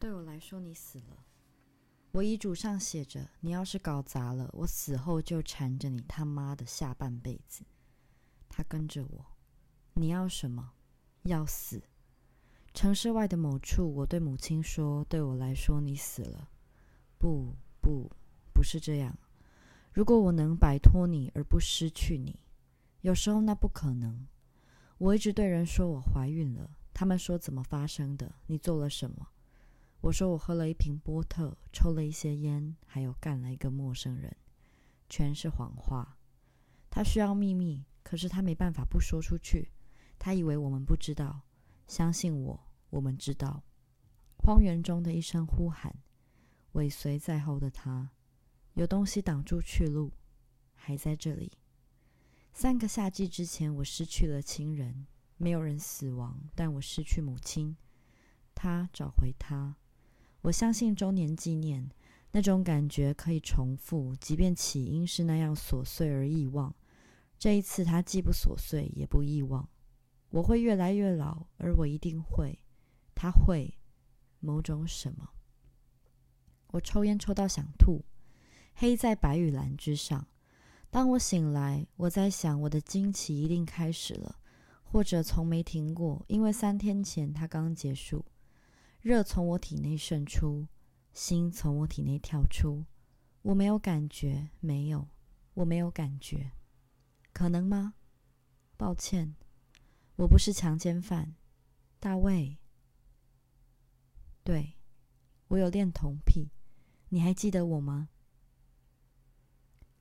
[0.00, 1.24] 对我来说，你死了。
[2.12, 7.62] 我遗嘱上写着：你要是搞砸了，我死后就缠着你他妈的下半辈子。
[8.48, 9.26] 他跟着我，
[9.92, 10.72] 你要什么？
[11.24, 11.82] 要死。
[12.72, 16.48] 城市外的某处，我对母亲说：“对我来说，你死了。”
[17.20, 18.10] 不，不，
[18.54, 19.14] 不是这样。
[19.92, 22.40] 如果我能摆脱你而不失去你，
[23.02, 24.26] 有时候那不可能。
[24.96, 28.34] 我一直对人说我怀孕了，他们说怎么发生的？
[28.46, 29.28] 你做了什么？
[30.02, 34.34] 我说我喝了一瓶波特，抽了一些烟，还有干了一个陌生人，
[35.08, 36.16] 全是谎话。
[36.88, 39.70] 他需要秘密，可是他没办法不说出去。
[40.18, 41.42] 他以为我们不知道，
[41.86, 42.60] 相信我，
[42.90, 43.62] 我们知道。
[44.38, 45.94] 荒原中的一声呼喊，
[46.72, 48.10] 尾随在后的他。
[48.74, 50.12] 有东西挡住去路，
[50.74, 51.52] 还在这里。
[52.52, 57.76] 三个夏季之前，我失去了亲人，没有人死亡，但我失去母亲。
[58.54, 59.76] 他找回他，
[60.42, 61.90] 我相信周年纪念
[62.32, 66.74] 那种感觉可以重复，即便起因是那样琐碎而遗忘。
[67.38, 69.68] 这一次，他既不琐碎，也不遗忘。
[70.30, 72.58] 我会越来越老，而我一定会，
[73.14, 73.74] 他会
[74.38, 75.30] 某种什么。
[76.68, 78.04] 我抽烟抽到想吐。
[78.74, 80.26] 黑在白与蓝之上。
[80.88, 84.36] 当我醒来，我在想，我的惊奇一定开始了，
[84.82, 88.24] 或者从没停过，因为三天前它刚结束。
[89.02, 90.66] 热从我体内渗出，
[91.14, 92.84] 心从我体内跳出。
[93.42, 95.08] 我没有感觉，没有，
[95.54, 96.52] 我没有感觉。
[97.32, 97.94] 可能吗？
[98.76, 99.34] 抱歉，
[100.16, 101.34] 我不是强奸犯，
[101.98, 102.58] 大卫。
[104.44, 104.76] 对，
[105.48, 106.50] 我有恋童癖。
[107.08, 108.10] 你还记得我吗？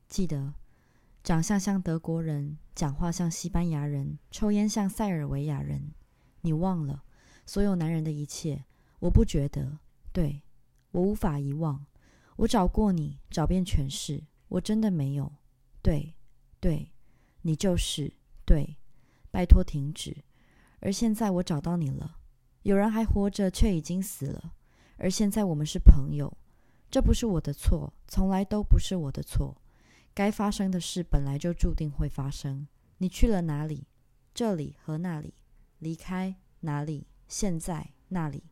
[0.10, 0.56] 记得，
[1.24, 5.94] 长相像德国人，讲话像西班牙人，抽烟像塞尔维亚人。
[6.42, 7.06] 你忘了
[7.46, 8.66] 所有男人的一切？
[9.00, 9.80] 我不觉得，
[10.12, 10.42] 对
[10.92, 11.86] 我无法遗忘。
[12.38, 15.32] 我找过你，找遍全市，我真的没有。
[15.82, 16.14] 对，
[16.60, 16.92] 对，
[17.42, 18.14] 你就是
[18.46, 18.78] 对。
[19.32, 20.24] 拜托停止。
[20.80, 22.18] 而现在我找到你了。
[22.64, 24.54] 有人还活着，却已经死了。
[24.98, 26.36] 而现在我们是朋友。
[26.90, 29.62] 这不是我的错，从来都不是我的错。
[30.14, 32.68] 该发生的事本来就注定会发生。
[32.98, 33.88] 你去了哪里？
[34.34, 35.36] 这里和那里。
[35.78, 37.08] 离开哪里？
[37.28, 38.44] 现在那里。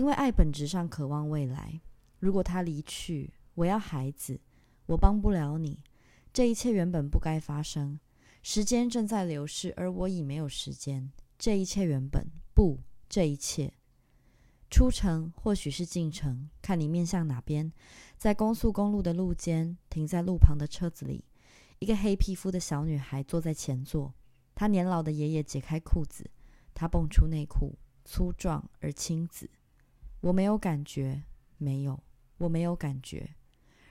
[0.00, 1.78] 因为爱本质上渴望未来。
[2.20, 4.40] 如果他离去，我要孩子，
[4.86, 5.84] 我帮不了你。
[6.32, 8.00] 这一切原本不该发生。
[8.42, 11.12] 时间正在流逝，而我已没有时间。
[11.38, 12.78] 这一切原本不，
[13.10, 13.74] 这一切。
[14.70, 17.70] 出城或许是进城，看你面向哪边。
[18.16, 21.26] 在高速公路的路肩，停在路旁的车子里，
[21.78, 24.14] 一个黑皮肤的小女孩坐在前座。
[24.54, 26.30] 她年老的爷爷解开裤子，
[26.72, 29.50] 她蹦出内裤，粗壮而青紫。
[30.20, 31.22] 我没有感觉，
[31.58, 32.02] 没有，
[32.38, 33.34] 我没有感觉。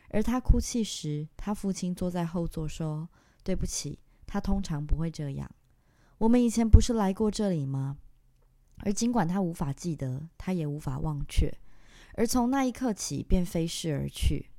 [0.09, 3.07] 而他哭泣时，他父亲坐在后座说
[3.44, 5.50] ：“对不起，他通常不会这样。
[6.18, 7.97] 我们以前不是来过这里吗？”
[8.81, 11.53] 而尽管他无法记得，他也无法忘却，
[12.13, 14.50] 而从那一刻起便飞逝而去。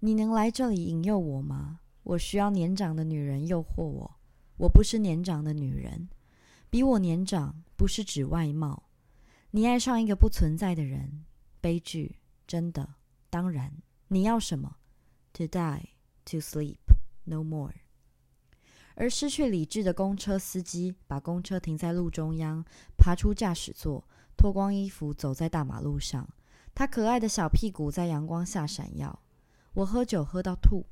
[0.00, 1.80] 你能来这里引诱我吗？
[2.02, 4.18] 我需要年长的女人诱惑我。
[4.58, 6.08] 我不是年长的女人，
[6.70, 8.84] 比我年长不是指外貌。
[9.52, 11.24] 你爱上一个不存在的人，
[11.60, 12.96] 悲剧，真的。
[13.30, 13.72] 当然，
[14.08, 14.76] 你要什么
[15.34, 15.90] ？To die,
[16.24, 16.78] to sleep,
[17.24, 17.74] no more.
[18.94, 22.64] 而失去理智的公车司机把公车停在路中央，
[22.96, 26.28] 爬出驾驶座，脱光衣服走在大马路上。
[26.74, 29.22] 他可爱的小屁股在阳光下闪耀。
[29.74, 30.86] 我喝酒喝到吐，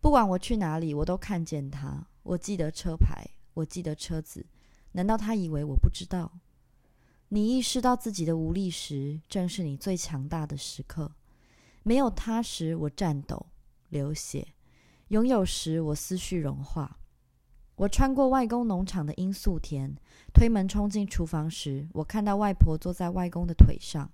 [0.00, 2.06] 不管我去哪里，我都看见他。
[2.22, 4.46] 我记得车牌，我记得车子。
[4.92, 6.38] 难道他以为我不知道？
[7.34, 11.12] 你意识到自己的无力时，正是你最强大的时刻。
[11.82, 13.46] 没有他时，我颤抖、
[13.88, 14.48] 流血；
[15.08, 16.98] 拥有时，我思绪融化。
[17.76, 19.94] 我穿过外公农场的罂粟田，
[20.34, 24.10] 推门冲进厨房时，我看到外婆坐在外公的腿上，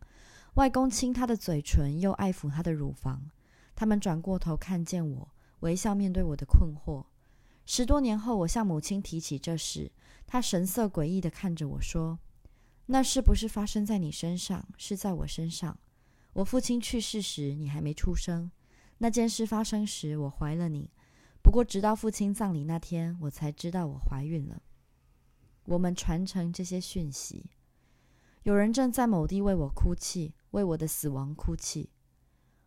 [0.54, 3.28] 外公亲她的嘴唇，又爱抚她的乳房。
[3.74, 5.28] 他们转过头看见我，
[5.59, 7.06] 微笑面对我的困惑。
[7.66, 9.91] 十多年后，我向母亲提起这事，
[10.24, 12.21] 她神色诡异地看着我说
[12.90, 14.66] ：“那是不是发生在你身上？
[14.76, 15.78] 是在我身上。
[16.32, 18.50] 我父亲去世时，你还没出生。
[18.96, 20.90] 那件事发生时，我怀了你。”
[21.42, 24.62] 不过，直到父亲葬礼那天，我才知道我怀孕了。
[25.64, 27.50] 我们传承这些讯息。
[28.42, 31.90] 有人正在某地为我哭泣，为我的死亡哭泣。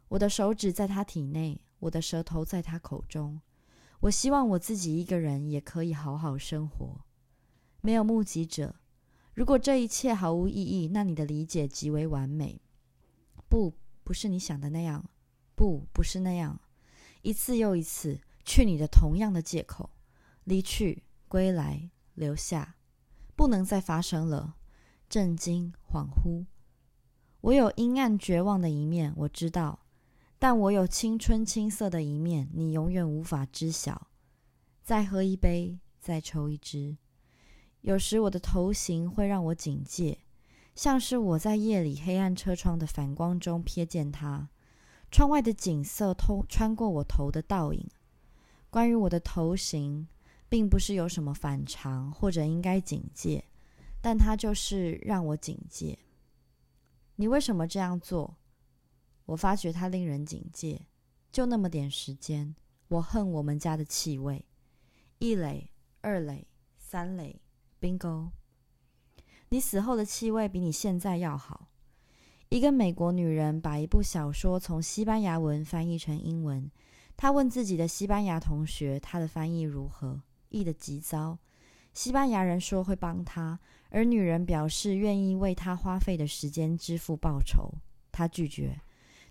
[0.09, 3.41] 我的手指在他体内，我的舌头在他口中。
[4.01, 7.01] 我希望我自己一个人也可以好好生活。
[7.81, 8.75] 没有目击者。
[9.33, 12.61] 如果这一切毫无意义，那你的理解极为完美。
[13.47, 13.73] 不，
[14.03, 15.09] 不是你想的那样，
[15.55, 16.59] 不，不是那样。
[17.21, 19.89] 一次又一次，去你的同样的借口，
[20.43, 22.75] 离去，归来，留下，
[23.35, 24.55] 不能再发生了。
[25.07, 26.45] 震惊，恍惚。
[27.41, 29.85] 我有阴暗绝望的一面，我知道，
[30.39, 34.07] 但我有青春青涩的一面，你永远无法知晓。
[34.83, 36.97] 再喝一杯，再抽一支。
[37.81, 40.19] 有时我的头型会让我警戒，
[40.75, 44.49] 像是我在夜里黑暗车窗的反光中瞥见它，
[45.09, 47.89] 窗外的景色透穿过我头的倒影。
[48.69, 50.07] 关于我的头型，
[50.47, 53.43] 并不是有什么反常或者应该警戒，
[53.99, 55.97] 但它就是让我警戒。
[57.15, 58.37] 你为什么这样做？
[59.25, 60.87] 我发觉它令人警戒。
[61.31, 62.55] 就那么点时间，
[62.89, 64.45] 我恨我们家的气味。
[65.17, 66.47] 一垒，二垒，
[66.77, 67.40] 三垒。
[67.81, 68.29] Bingo！
[69.49, 71.67] 你死后的气味比你现在要好。
[72.49, 76.69] 一个美国女人把一部小说从西班牙文翻译成英文。
[77.17, 81.39] 她问自己的西班牙同学：“她的翻译如何？”译得极糟。
[81.91, 87.73] 西班牙人说会帮她，而女人表示愿意为她花费的时间支付报酬。
[88.11, 88.79] 她拒绝。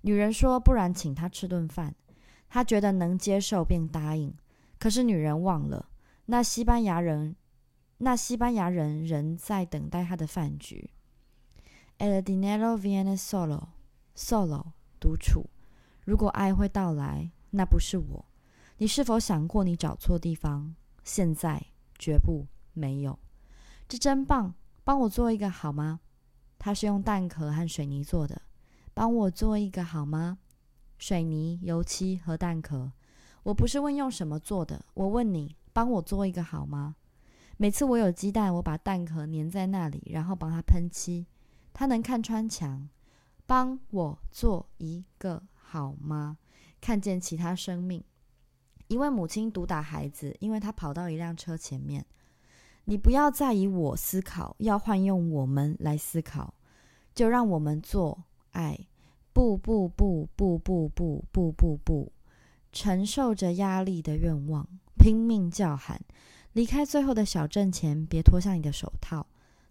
[0.00, 1.94] 女人说：“不然请她吃顿饭。”
[2.50, 4.34] 她觉得能接受，便答应。
[4.78, 5.88] 可是女人忘了，
[6.26, 7.36] 那西班牙人。
[8.02, 10.90] 那西班牙人仍在等待他的饭局。
[11.98, 13.68] El dinero viene solo,
[14.16, 15.50] solo 独处。
[16.06, 18.24] 如果爱会到来，那不是我。
[18.78, 20.74] 你是否想过你找错地方？
[21.04, 21.62] 现在
[21.98, 23.18] 绝不没有。
[23.86, 24.54] 这真棒！
[24.82, 26.00] 帮我做一个好吗？
[26.58, 28.40] 它是用蛋壳和水泥做的。
[28.94, 30.38] 帮我做一个好吗？
[30.96, 32.92] 水泥、油漆和蛋壳。
[33.42, 36.96] 我不是问用什么做的，我问你，帮我做一个好吗？
[37.62, 41.26] 每次我有鸡蛋，我把蛋壳粘在那里，然后帮它喷漆。
[41.74, 42.88] 它能看穿墙。
[43.44, 46.38] 帮我做一个好吗？
[46.80, 48.02] 看见其他生命。
[48.88, 52.02] 一位母亲毒打孩子，因为他跑到一辆车前面。
[52.86, 56.54] 你不要再以我思考，要换用我们来思考。
[57.14, 58.86] 就让我们做爱。
[59.34, 62.10] 不不不不不不不不不，
[62.72, 64.66] 承受着压力的愿望，
[64.96, 66.00] 拼命叫喊。
[66.52, 69.24] 离开最后的小镇前，别脱下你的手套。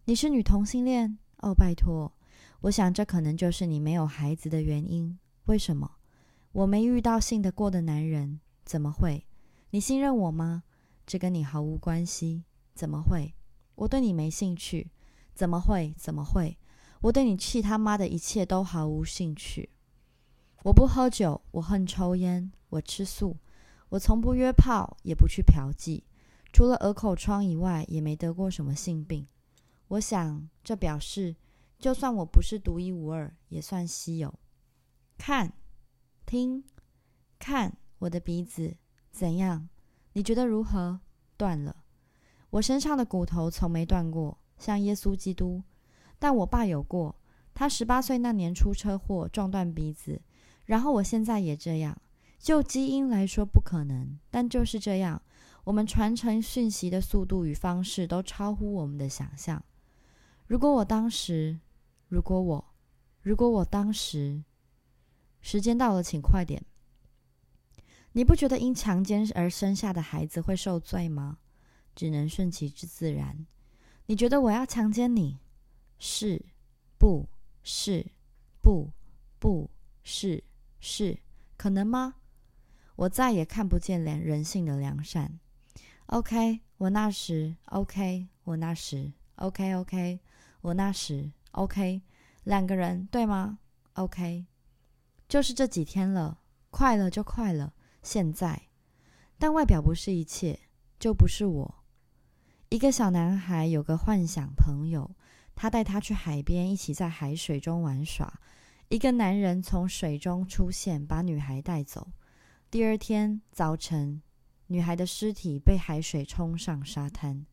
[0.05, 1.17] 你是女同性恋？
[1.39, 2.13] 哦，拜托，
[2.61, 5.19] 我想这可能就是你没有孩子的原因。
[5.47, 5.91] 为什么？
[6.53, 9.25] 我没遇到信得过的男人，怎么会？
[9.71, 10.63] 你信任我吗？
[11.05, 12.45] 这跟你毫无关系。
[12.73, 13.33] 怎么会？
[13.75, 14.89] 我对你没兴趣。
[15.35, 15.93] 怎么会？
[15.97, 16.57] 怎么会？
[17.01, 19.69] 我对你气他妈的一切都毫无兴趣。
[20.63, 23.35] 我不喝酒，我恨抽烟，我吃素，
[23.89, 26.03] 我从不约炮，也不去嫖妓。
[26.51, 29.27] 除了鹅口疮以外，也没得过什么性病。
[29.87, 31.35] 我想，这表示，
[31.77, 34.33] 就算我不是独一无二，也算稀有。
[35.17, 35.53] 看，
[36.25, 36.63] 听，
[37.37, 38.77] 看我的鼻子
[39.11, 39.69] 怎样？
[40.13, 40.99] 你觉得如何？
[41.37, 41.83] 断了。
[42.49, 45.63] 我身上的骨头从没断过，像耶稣基督。
[46.17, 47.15] 但我爸有过，
[47.53, 50.21] 他十八岁那年出车祸撞断鼻子，
[50.65, 52.01] 然后我现在也这样。
[52.37, 55.21] 就基因来说不可能，但就是这样。
[55.69, 59.63] 我们传承讯息的速度与方式都超乎我们的想象。
[60.47, 61.59] 如果我当时，
[62.07, 62.73] 如果我，
[63.21, 64.43] 如果我当时，
[65.41, 66.65] 时间到了，请快点。
[68.13, 71.37] 你不觉得因强奸而生下的孩子会受罪吗？
[71.93, 73.45] 只能顺其自然。
[74.07, 75.37] 你觉得我要强奸你？
[75.99, 76.43] 是，
[76.97, 77.29] 不
[77.61, 78.11] 是，
[78.59, 78.91] 不，
[79.37, 79.69] 不
[80.01, 80.43] 是，
[80.79, 81.19] 是，
[81.55, 82.15] 可能吗？
[82.95, 85.39] 我再也看不见人人性的良善。
[86.11, 90.19] OK，我那时 OK，我那时 OK OK，
[90.61, 92.01] 我那时 OK，
[92.45, 93.59] 两个人对吗
[93.93, 94.47] ？OK，
[95.27, 96.39] 就是这几天了，
[96.71, 97.73] 快了就快了。
[98.01, 98.69] 现在，
[99.37, 100.59] 但外表不是一切，
[100.99, 101.83] 就不是我。
[102.69, 105.15] 一个小男孩有个幻想朋友，
[105.53, 108.41] 他带他去海边，一起在海水中玩耍。
[108.87, 112.07] 一个男人从水中出现，把女孩带走。
[112.71, 114.23] 第二天早晨。
[114.71, 117.43] 女孩的尸体被海水冲上沙滩，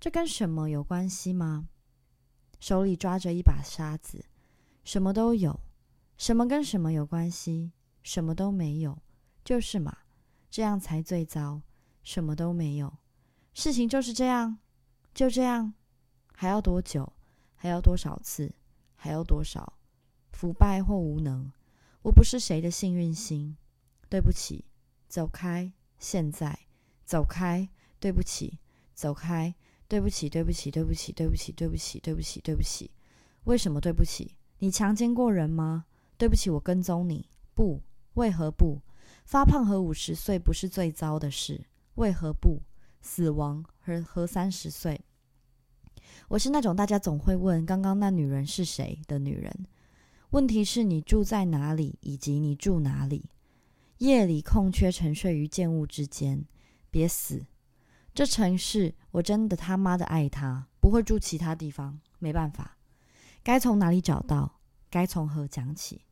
[0.00, 1.68] 这跟什么有关系吗？
[2.58, 4.24] 手里抓着一把沙子，
[4.82, 5.60] 什么都有。
[6.18, 7.70] 什么跟什么有关系？
[8.02, 8.98] 什么都没有，
[9.44, 9.96] 就是嘛，
[10.50, 11.62] 这样才最糟。
[12.02, 12.98] 什么都没有，
[13.54, 14.58] 事情就是这样，
[15.14, 15.72] 就这样。
[16.32, 17.12] 还要多久？
[17.54, 18.52] 还要多少次？
[18.96, 19.74] 还要多少？
[20.32, 21.52] 腐败或无能？
[22.02, 23.56] 我不是谁的幸运星。
[24.08, 24.64] 对不起，
[25.08, 25.72] 走开。
[25.98, 26.58] 现在，
[27.04, 27.68] 走开！
[27.98, 28.58] 对不起，
[28.94, 29.54] 走开！
[29.88, 32.90] 对不起，对不起，对不起，对不起，对不起，对不起，对不起！
[33.44, 34.36] 为什么对不起？
[34.58, 35.86] 你强奸过人吗？
[36.18, 37.28] 对不起，我跟踪你。
[37.54, 37.80] 不，
[38.14, 38.80] 为何不？
[39.24, 41.66] 发胖和五十岁不是最糟的事。
[41.94, 42.60] 为何不？
[43.00, 45.00] 死亡和和三十岁。
[46.28, 49.66] 我是那种大家总会问刚刚那女人是谁的女人。
[50.30, 53.30] 问题是你住在哪里，以及你住哪里。
[53.98, 56.44] 夜里空缺沉睡于建物之间，
[56.90, 57.46] 别死。
[58.14, 61.98] 这城市我真的他妈的爱它，不会住其他地方。
[62.18, 62.76] 没办法，
[63.42, 64.60] 该从哪里找到？
[64.90, 66.02] 该从何讲起？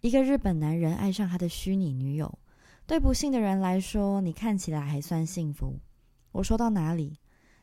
[0.00, 2.38] 一个日本男人爱上他的虚拟女友，
[2.86, 5.80] 对不幸的人来说，你看起来还算幸福。
[6.32, 7.18] 我说到哪里？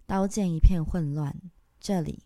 [0.05, 1.35] 刀剑一片混乱。
[1.79, 2.23] 这里，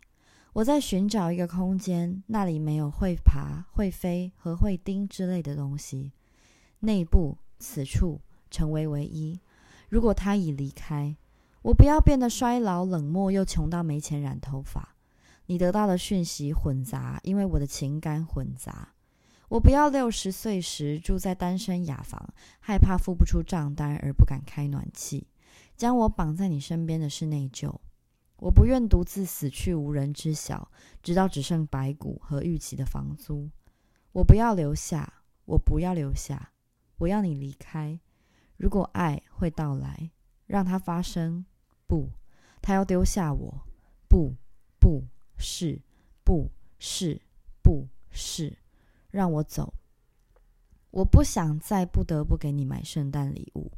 [0.54, 6.14] 我在寻找一个空间，那里没有会爬、会飞和会叮之类的东西。
[6.84, 8.20] 内部，此处
[8.52, 9.40] 成为唯一。
[9.88, 11.16] 如果他已离开，
[11.62, 14.96] 我不要变得衰老、冷漠又穷到没钱染头发。
[15.46, 18.90] 你得到的讯息混杂，因为我的情感混杂。
[19.48, 25.28] 我不要六十岁时住在单身雅房，害怕付不出账单而不敢开暖气。
[25.78, 27.74] 将我绑在你身边的是内疚。
[28.38, 30.70] 我不愿独自死去，无人知晓，
[31.02, 33.50] 直到只剩白骨和预期的房租。
[34.12, 36.52] 我不要留下，我不要留下，
[37.04, 38.00] 我要你离开。
[38.58, 40.12] 如果爱会到来，
[40.46, 41.46] 让它发生。
[41.86, 42.10] 不，
[42.62, 43.68] 他要丢下我。
[44.08, 44.34] 不，
[44.80, 45.04] 不
[45.38, 45.82] 是，
[46.24, 47.22] 不是，
[47.62, 48.58] 不是，
[49.10, 49.74] 让我走。
[50.92, 53.72] 我不想再不得不给你买圣诞礼物，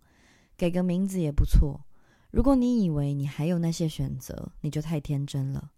[0.56, 1.82] 给个名字也不错。
[2.30, 5.72] 如果你以为你还有那些选择，你就太天真了。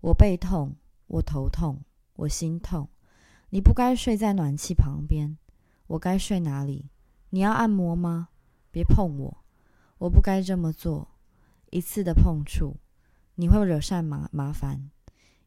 [0.00, 0.74] 我背痛，
[1.08, 1.82] 我头痛，
[2.14, 2.88] 我心痛。
[3.50, 5.36] 你不该睡在暖气旁边，
[5.90, 6.88] 我该睡哪里？
[7.30, 8.28] 你要按摩吗？
[8.70, 9.44] 别碰我，
[9.98, 11.16] 我不该这么做。
[11.70, 12.76] 一次的碰触，
[13.34, 14.88] 你会惹上麻麻烦；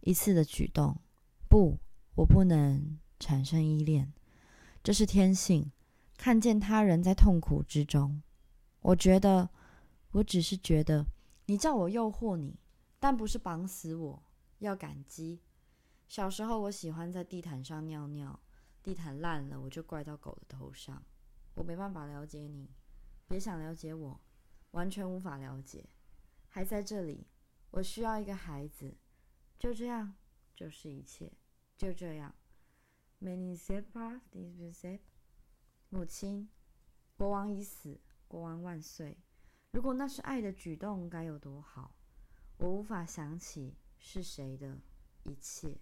[0.01, 0.99] 一次的举动，
[1.47, 1.79] 不，
[2.15, 4.11] 我不能产生依恋。
[4.83, 5.71] 这是天性，
[6.17, 8.21] 看见他人在痛苦之中，
[8.81, 9.49] 我觉得。
[10.11, 11.07] 我只是觉得，
[11.47, 12.59] 你叫我诱惑你，
[12.99, 14.23] 但不是绑死我。
[14.59, 15.41] 要感激。
[16.07, 18.39] 小时候我喜欢在地毯上尿尿，
[18.83, 21.01] 地毯烂了，我就怪到狗的头上。
[21.55, 22.69] 我没办法了解你，
[23.27, 24.19] 别想了解我，
[24.71, 25.89] 完全无法了解。
[26.49, 27.25] 还在这里，
[27.71, 28.97] 我需要一个孩子。
[29.57, 30.15] 就这样，
[30.53, 31.31] 就是一切。
[31.77, 32.35] 就这样。
[33.21, 35.03] Many s e p a r this will s a p
[35.89, 36.49] 母亲，
[37.15, 39.17] 国王已死，国王万岁。
[39.71, 41.95] 如果那是爱的举动，该有多好！
[42.57, 44.77] 我无法想起是谁的
[45.23, 45.79] 一切。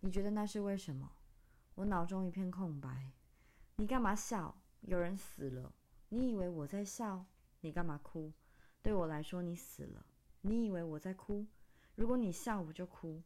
[0.00, 1.12] 你觉得那是为什么？
[1.74, 3.12] 我脑中一片空白。
[3.76, 4.62] 你干嘛笑？
[4.82, 5.72] 有人死了。
[6.08, 7.24] 你以为我在笑？
[7.60, 8.32] 你干嘛哭？
[8.82, 10.04] 对我来说，你死了。
[10.42, 11.46] 你以为我在哭？
[11.94, 13.22] 如果你笑，我就哭。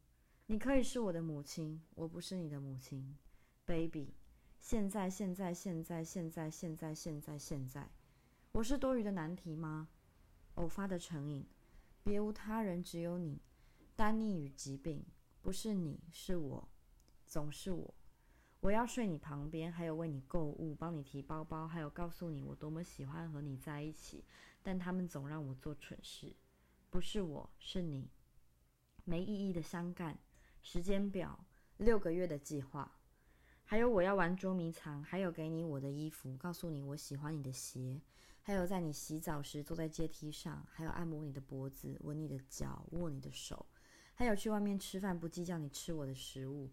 [0.47, 3.17] 你可以是我的母亲，我不是你的母亲
[3.65, 4.15] ，baby。
[4.61, 7.91] 现在，现在，现在，现在，现在，现在，现在。
[8.53, 9.88] 我是多余的难题吗？
[10.55, 11.45] 偶发的成瘾，
[12.05, 13.43] 别无他人，只有你。
[13.97, 15.05] 单逆与疾病，
[15.43, 16.69] 不是你，是我，
[17.26, 17.95] 总是我。
[18.60, 24.25] 我要睡你旁边，还有为你购物，帮你提包包，还有告诉你我多么喜欢和你在一起。
[24.62, 26.34] 但他们总让我做蠢事，
[26.90, 28.10] 不是我，是你。
[29.04, 30.18] 没意义的相干，
[30.60, 31.46] 时间表，
[31.76, 32.98] 六个月的计划。
[33.64, 38.00] 还有我要玩捉迷藏，还有给你我的衣服，告诉你我喜欢你的鞋，
[38.42, 43.66] 还有在你洗澡时坐在阶梯上，还有按摩你的脖子，吻你的脚，握你的手，
[44.14, 46.70] 还有去外面吃饭不计较你吃我的食物，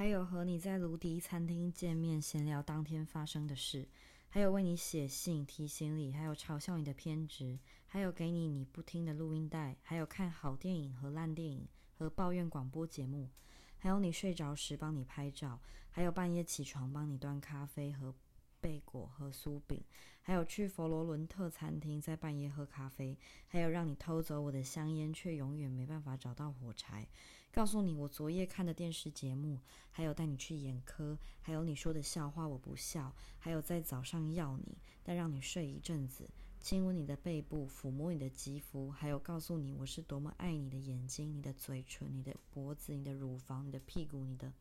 [0.00, 3.86] 还有和你在卢迪餐厅见面闲聊当天发生的事，
[4.30, 13.28] 还有为你写信提醒你，还有嘲笑你的偏执，还有给你你不听的录音带，还有看好电影和烂电影和抱怨广播节目。
[13.76, 18.14] 还有你睡着时帮你拍照，还有半夜起床帮你端咖啡和
[18.58, 19.84] 贝果和酥饼，
[20.22, 23.14] 还有去佛罗伦特餐厅在半夜喝咖啡，
[23.48, 27.06] 还有让你偷走我的香烟却永远没办法找到火柴，
[27.52, 29.58] 告诉你我昨夜看的电视节目，
[29.90, 36.30] 还有带你去眼科，还有你说的笑话我不笑，还有在早上要你但让你睡一阵子。
[36.60, 44.52] 亲吻你的背部，抚摸你的肌肤，还有告诉你我是多么爱你的眼睛、你的嘴唇、你的脖子、你的乳房、你的屁股、你的……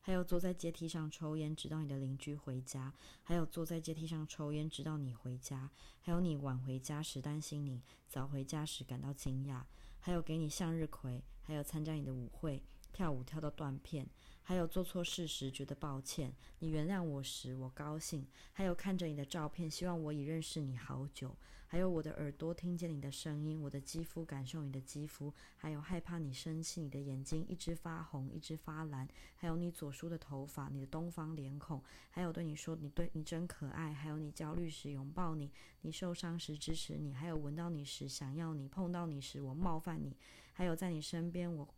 [0.00, 2.92] 还有坐在阶梯上抽烟，直到你的邻居回家；
[3.24, 5.68] 还有坐在阶梯上抽烟，直到你回家；
[6.00, 9.64] 还有你晚回家时担心你，早回家时感到惊讶；
[9.98, 12.62] 还有给你向日葵；还有参加你的舞会，
[12.92, 14.06] 跳舞跳到断片。
[14.42, 18.22] 还有做错事时觉得抱歉，你原谅我时我高兴；
[18.52, 21.30] 还有看着你的照片，希望我已认识你好久；
[21.66, 35.50] 还有我的耳朵听见你的声音，我的肌肤感受你的肌肤，还有害怕你生气，你的眼睛一直发红，一直发蓝，还有你左梳的头发，你的东方脸孔，还有对你说你对你真可爱，还有你焦虑时拥抱你，
[35.80, 40.16] 你受伤时支持你，还有闻到你时想要你，碰到你时我冒犯你，
[40.56, 41.75] 还有在你身边我。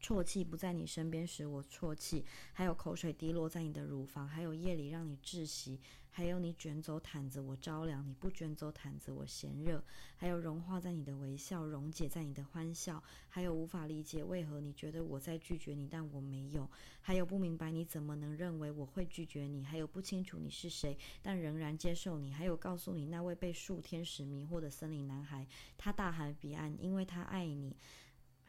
[0.00, 5.78] 啜泣不在你身边时，我啜泣；还有口水滴落在你的乳房，还有夜里让你窒息，
[6.10, 9.84] 还有你卷走毯子我着凉，你不卷走毯子我嫌热，
[10.16, 16.66] 还有融化在你的微笑，溶解在你的欢笑，还有无法理解为何你觉得我在拒绝你，但我没有，
[17.02, 27.76] 还有不明白你怎么能认为我会拒绝你，还有不清楚你是谁，但仍然接受你，还有告诉你那位被数天使迷惑的森林男孩，他大喊彼岸，因为他爱你。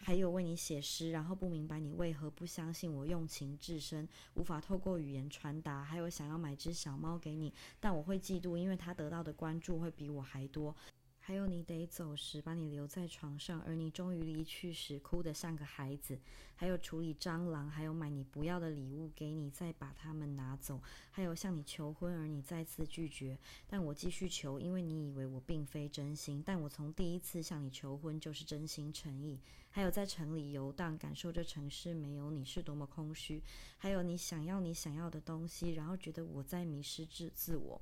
[0.03, 5.84] 还有为你写诗，然后不明白你为何不相信我用情至深，无法透过语言传达。
[5.84, 10.75] 还有想要买只小猫给你，但我会嫉妒，因为它得到的关注会比我还多。
[11.23, 16.19] 还有你得走时，把你留在床上，而你终于离去时，哭得像个孩子。
[16.55, 20.81] 还有处理蟑螂，还有买你不要的礼物给你，再把它们拿走。
[21.11, 23.37] 还有向你求婚，而你再次拒绝，
[23.67, 26.41] 但我继续求，因为你以为我并非真心。
[26.43, 29.39] 但我从第一次向你求婚就是真心诚意。
[29.69, 33.41] 还有在城里游荡，感受这城市没有你是多么空虚。
[33.77, 37.79] 还有你想要你想要的东西，然后觉得我在迷失自自我。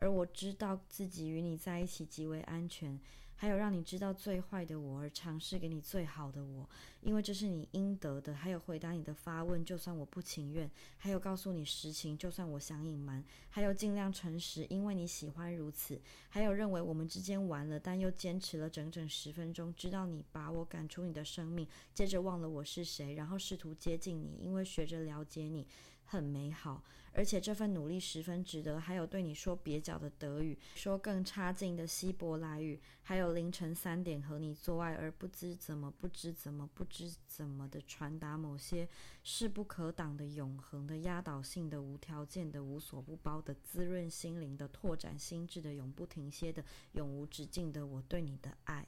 [0.00, 2.98] 而我知道自己与你在一起极为安全，
[3.36, 6.66] 还有让你知道最坏的我，而尝试给你最好的我，
[7.02, 8.34] 因为这是你应得的。
[8.34, 10.66] 还有回答你的发问，就算我不情愿；
[10.96, 25.66] 还有告诉你实情，就算我想隐瞒；还有尽量诚实，因为你喜欢如此；还有认为我们之间完了，但又坚持了整整十分钟，知道你把我赶出你的生命，接着忘了我是谁，然后试图接近你，因为学着了解你。
[26.10, 28.80] 很美好，而且这份努力十分值得。
[28.80, 38.88] 还有对你说蹩脚的德语，说更差劲的希伯来语，还有凌晨三点和你做爱，而不知怎么、不知怎么、不知怎么的传达某些
[39.22, 48.84] 势不可挡的、永恒的、压倒性的、无条件的、无所不包的、滋润心灵的、拓展心智的、永不停歇的、永无止境的我对你的爱。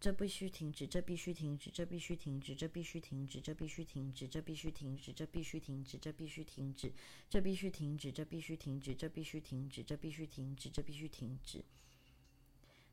[0.00, 0.86] 这必须停止！
[0.86, 1.72] 这必须停止！
[1.72, 2.54] 这必须停止！
[2.54, 3.40] 这必须停止！
[3.40, 4.28] 这必须停止！
[4.28, 5.12] 这必须停止！
[5.12, 5.98] 这必须停止！
[5.98, 6.92] 这必须停止！
[7.28, 8.14] 这必须停止！
[8.14, 8.94] 这必须停止！
[8.94, 9.82] 这必须停止！
[9.82, 10.70] 这必须停止！
[10.70, 11.64] 这必须停止！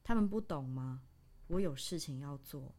[0.04, 1.04] 他们不懂吗？
[1.48, 2.74] 我有事情要做，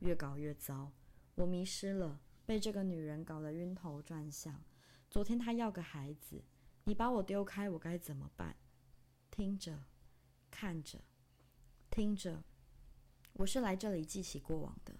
[0.00, 0.92] 越搞越糟。
[1.36, 4.62] 我迷失了，被这个女人搞得晕头转向。
[5.08, 6.44] 昨天她要个孩子，
[6.84, 8.54] 你把我丢开，我该怎么办？
[9.30, 9.84] 听着，
[10.50, 11.00] 看着，
[11.90, 12.44] 听着。
[13.40, 14.92] 我是来这里记起过往的，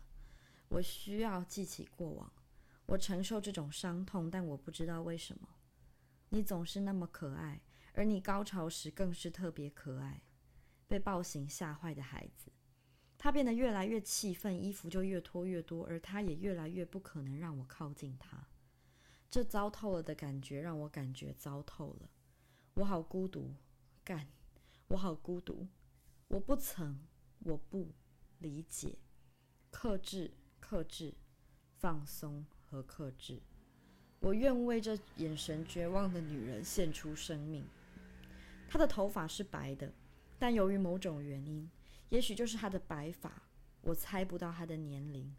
[0.68, 2.33] 我需要记起过往。
[2.87, 5.46] 我承受这种伤痛，但我不知道为什么。
[6.31, 7.61] 你总是那么可爱，
[7.92, 10.22] 而你高潮时更是特别可爱。
[10.88, 12.50] 被暴行吓坏的孩子，
[13.18, 18.48] 他变得越来越气愤，衣服就越脱越多，而他也越来越不可能让我靠近他。
[19.31, 22.09] 这糟透了的感觉让我感觉糟透了。
[22.72, 23.55] 我好孤独，
[24.03, 24.26] 干！
[24.88, 25.68] 我好孤独。
[26.29, 26.98] 我不曾，
[27.40, 27.92] 我不。
[28.40, 28.98] 理解，
[29.70, 31.14] 克制，克制，
[31.79, 33.40] 放松和克制。
[34.18, 37.64] 我愿为这眼神绝望的女人献出生命。
[38.68, 39.92] 她的头发是白的，
[40.38, 41.70] 但由于某种原因，
[42.09, 43.42] 也许就是她的白发，
[43.83, 45.35] 我猜不到她的年龄。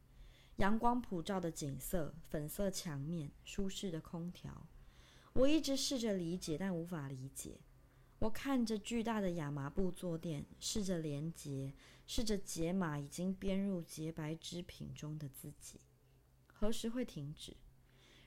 [0.57, 4.67] 阳光普照的景色，粉色墙面，舒适的空调。
[5.33, 7.59] 我一直试着理解，但无法理解。
[8.21, 11.73] 我看着巨大的亚麻布坐垫，试着连接，
[12.05, 15.81] 试着解码已经编入洁白织品中的自己，
[16.45, 17.57] 何时会停止？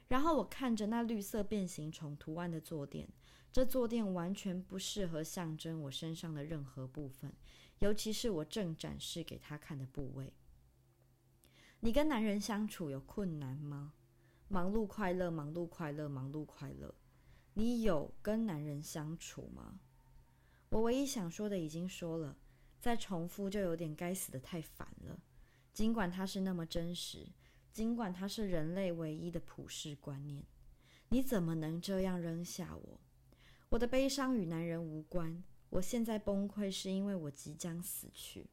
[0.08, 3.08] 然后我看着那绿色变形虫图案的坐垫，
[3.52, 7.32] 这坐垫完全不适合象征我身上的任何部分，
[7.78, 10.32] 尤其是我正展示给他看的部位。
[11.78, 13.94] 你跟男人相处有困难吗？
[14.48, 16.92] 忙碌快乐，忙碌快乐，忙碌快乐。
[17.56, 19.78] 你有跟男人相处吗？
[20.74, 22.36] 我唯一想说的已经说了，
[22.80, 25.16] 再重复就有点该死的太烦了。
[25.72, 27.28] 尽管它是那么真实，
[27.72, 30.44] 尽管它是人类唯一的普世观念，
[31.10, 33.00] 你怎么能这样扔下我？
[33.68, 35.44] 我的悲伤与男人无关。
[35.70, 38.50] 我现在崩溃是因为我即将死去。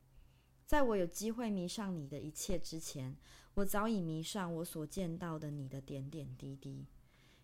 [0.68, 3.18] 在我有机会迷上你的一切之前，
[3.56, 6.86] 我早已迷上我所见到的你的点点滴滴。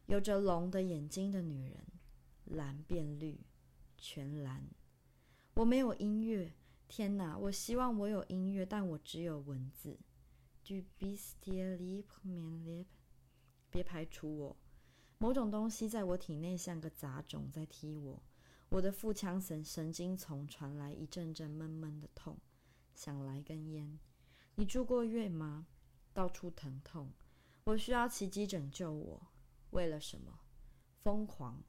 [0.06, 1.84] 有着龙的眼睛的女人，
[2.46, 3.40] 蓝变绿，
[3.98, 4.70] 全蓝。
[5.56, 6.54] 我没有音乐，
[6.88, 7.38] 天哪！
[7.38, 10.00] 我希望我有音乐，但我只有文字。
[10.64, 12.86] Du bist der Lieb, mein Lieb。
[13.70, 14.58] 别排除我，
[15.18, 18.24] 某种东西在我体内像个杂种在踢我。
[18.70, 22.38] 我的腹腔神神经丛传来一阵阵闷闷的痛，
[22.94, 23.98] 想来根烟。
[24.56, 25.68] 你住过院吗？
[26.14, 27.14] 到处疼痛，
[27.64, 29.28] 我需要奇迹拯救我。
[29.72, 30.40] 为了什么？
[31.04, 31.64] 疯狂、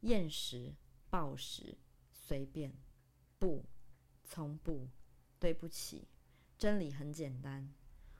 [0.00, 0.74] 厌食、
[1.10, 1.76] 暴食、
[2.12, 2.72] 随便。
[3.38, 3.64] 不，
[4.24, 4.88] 从不。
[5.38, 6.08] 对不起。
[6.56, 7.72] 真理很简单。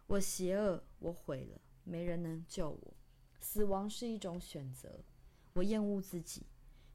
[0.06, 2.96] 我邪恶，我毁了，没人能救我。
[3.40, 5.04] 死亡是一种选择。
[5.54, 6.46] 我厌恶自己。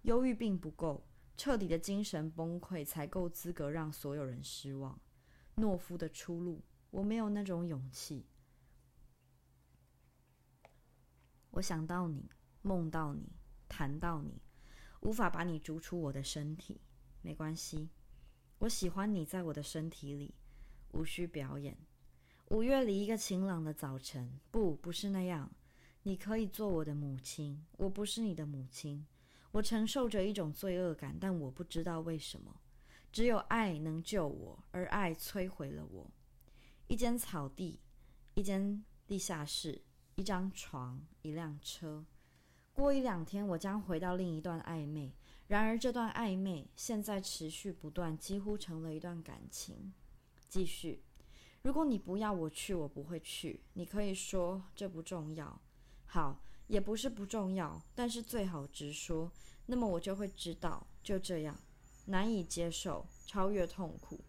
[0.04, 1.06] 忧郁并不够，
[1.38, 5.00] 彻底的精神崩溃才够资格让所有人失望。
[5.56, 8.26] 懦夫的出路，我没有那种勇气。
[11.52, 12.30] 我想到你，
[12.62, 13.32] 梦到你，
[13.70, 14.42] 谈到你，
[15.04, 16.82] 无法把你逐出我的身体。
[17.22, 17.90] 没关系，
[18.60, 20.36] 我喜欢你在我的身体里，
[20.92, 21.78] 无需表演。
[22.50, 25.50] 五月里一个晴朗的早晨，不，不是那样。
[26.04, 29.06] 你可以做我的母亲，我不是你的母亲。
[29.52, 32.60] 我承受着一种罪恶感，但我不知道为什么。
[33.12, 36.12] 只有爱能救我，而爱摧毁了我。
[36.88, 37.80] 一间草地，
[38.34, 39.82] 一间地下室，
[40.16, 42.04] 一张床，一辆车。
[42.74, 45.14] 过一两天，我将回到另一段暧昧。
[45.48, 49.94] 然而，这段暧昧现在持续不断，几乎成了一段感情。
[50.50, 51.04] 继续。
[51.62, 53.62] 如果你不要我去，我不会去。
[53.74, 55.62] 你可以说这不重要。
[56.06, 56.42] 好。
[56.68, 59.30] 也不是不重要，但是最好直说，
[59.66, 60.88] 那么我就会知道。
[61.04, 61.60] 就这样，
[62.06, 64.24] 难以接受，超越痛苦，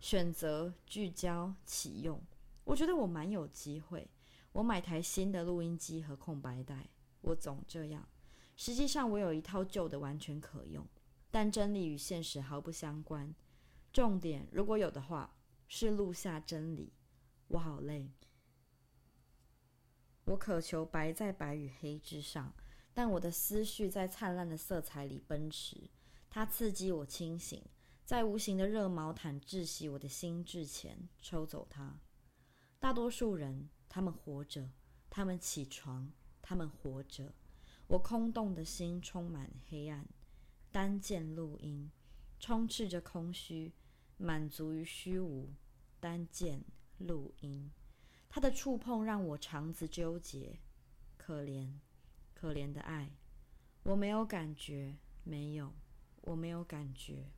[0.00, 2.20] 选择聚焦启用。
[2.64, 4.10] 我觉得我蛮有机会。
[4.50, 6.88] 我买台新的录音机和空白带，
[7.26, 8.08] 我总这样。
[8.56, 10.86] 实际上，我有一套旧的，完全可用，
[11.30, 13.34] 但真理与现实毫不相关。
[13.92, 15.36] 重点，如果有的话，
[15.68, 16.92] 是录下真理。
[17.48, 18.10] 我好累。
[20.24, 22.54] 我渴求白在白与黑之上，
[22.94, 25.90] 但我的思绪在灿烂的色彩里奔驰。
[26.30, 27.62] 它刺激我清醒，
[28.04, 31.98] 在无形的热毛毯窒息我的心智前抽走它。
[32.78, 34.70] 大多数人，他们活着，
[35.08, 36.12] 他们起床，
[36.48, 37.34] 他们活着。
[37.88, 40.06] 我空洞的心充满黑暗，
[40.70, 41.90] 单键录音，
[42.38, 43.72] 充斥着空虚，
[44.16, 45.52] 满足于虚无。
[45.98, 46.62] 单键
[46.98, 47.72] 录音。
[48.28, 50.60] 他的触碰让我肠子纠结，
[51.16, 51.80] 可怜，
[52.32, 53.10] 可怜的爱，
[53.82, 55.74] 我没有感觉，没有，
[56.20, 57.32] 我没有感觉。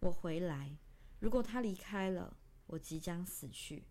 [0.00, 0.76] 我回来，
[1.20, 2.36] 如果他离开了，
[2.66, 3.84] 我即将死去。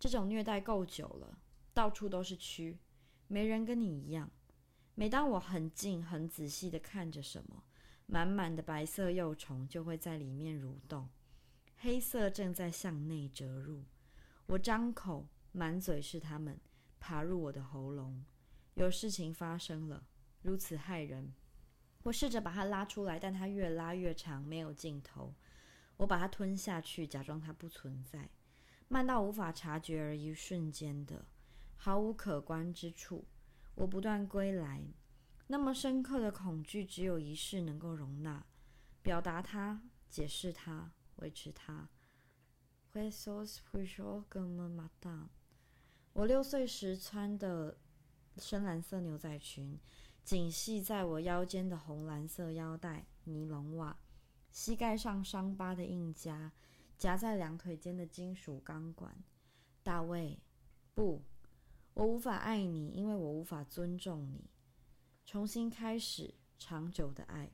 [0.00, 1.38] 这种虐待够久了，
[1.72, 2.76] 到处都是蛆，
[3.30, 4.28] 没人跟你一样。
[4.96, 7.62] 每当我很近、很仔细的看着什么，
[8.06, 11.08] 满满的白色幼虫就会在里面蠕动，
[11.78, 13.84] 黑色正在向内折入。
[14.46, 15.28] 我张口。
[15.52, 16.60] 满嘴是它们
[17.00, 18.24] 爬入我的喉咙，
[18.74, 20.06] 有事情发生了，
[20.42, 21.34] 如此骇人。
[22.04, 25.34] 我试着把它拉出来，但它越拉越长，没有尽头。
[25.96, 28.30] 我把它吞下去，假装它不存在，
[28.86, 31.26] 慢到无法察觉而一瞬间的，
[31.82, 33.24] 毫无可观之处。
[33.74, 34.84] 我不断归来，
[35.46, 38.44] 那么深刻的恐惧，只有仪式能够容纳，
[39.00, 41.88] 表达它，解释它，维持它。
[46.12, 47.78] 我六岁时穿的
[48.36, 49.80] 深蓝色牛仔裙，
[50.22, 53.96] 紧系在我腰间的红蓝色腰带，尼龙袜，
[54.50, 56.52] 膝盖上伤疤的印夹，
[56.98, 59.16] 夹在两腿间的金属钢管。
[59.82, 60.38] 大卫，
[60.94, 61.22] 不，
[62.00, 64.48] 我无法爱你，因为我无法尊重你。
[65.26, 67.50] 重新开始，长久的爱。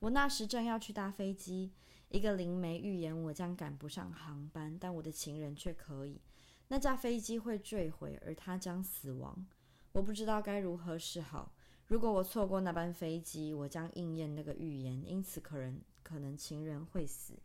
[0.00, 1.70] 我那时正要去搭飞机，
[2.08, 6.20] 一个灵媒预言我将赶不上航班，但我的情人却可以。
[6.66, 9.46] 那架飞机会坠毁，而他将死亡。
[9.92, 11.54] 我不知道该如何是好。
[11.86, 17.38] 如果我错过那班飞机，我将应验那个预言，因此可能可能情人会死。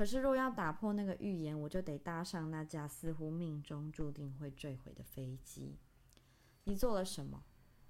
[0.00, 5.76] 可是若要打破那个预言，我就得搭上那架似乎命中注定会坠毁的飞机。
[6.64, 7.44] 你做了什么？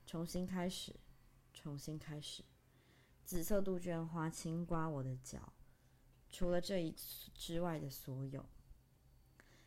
[0.04, 0.96] 重新开始，
[1.52, 2.42] 重新开始。
[3.24, 5.52] 紫色杜鹃花轻刮我的脚，
[6.28, 6.92] 除了这一
[7.32, 8.44] 之外的所有。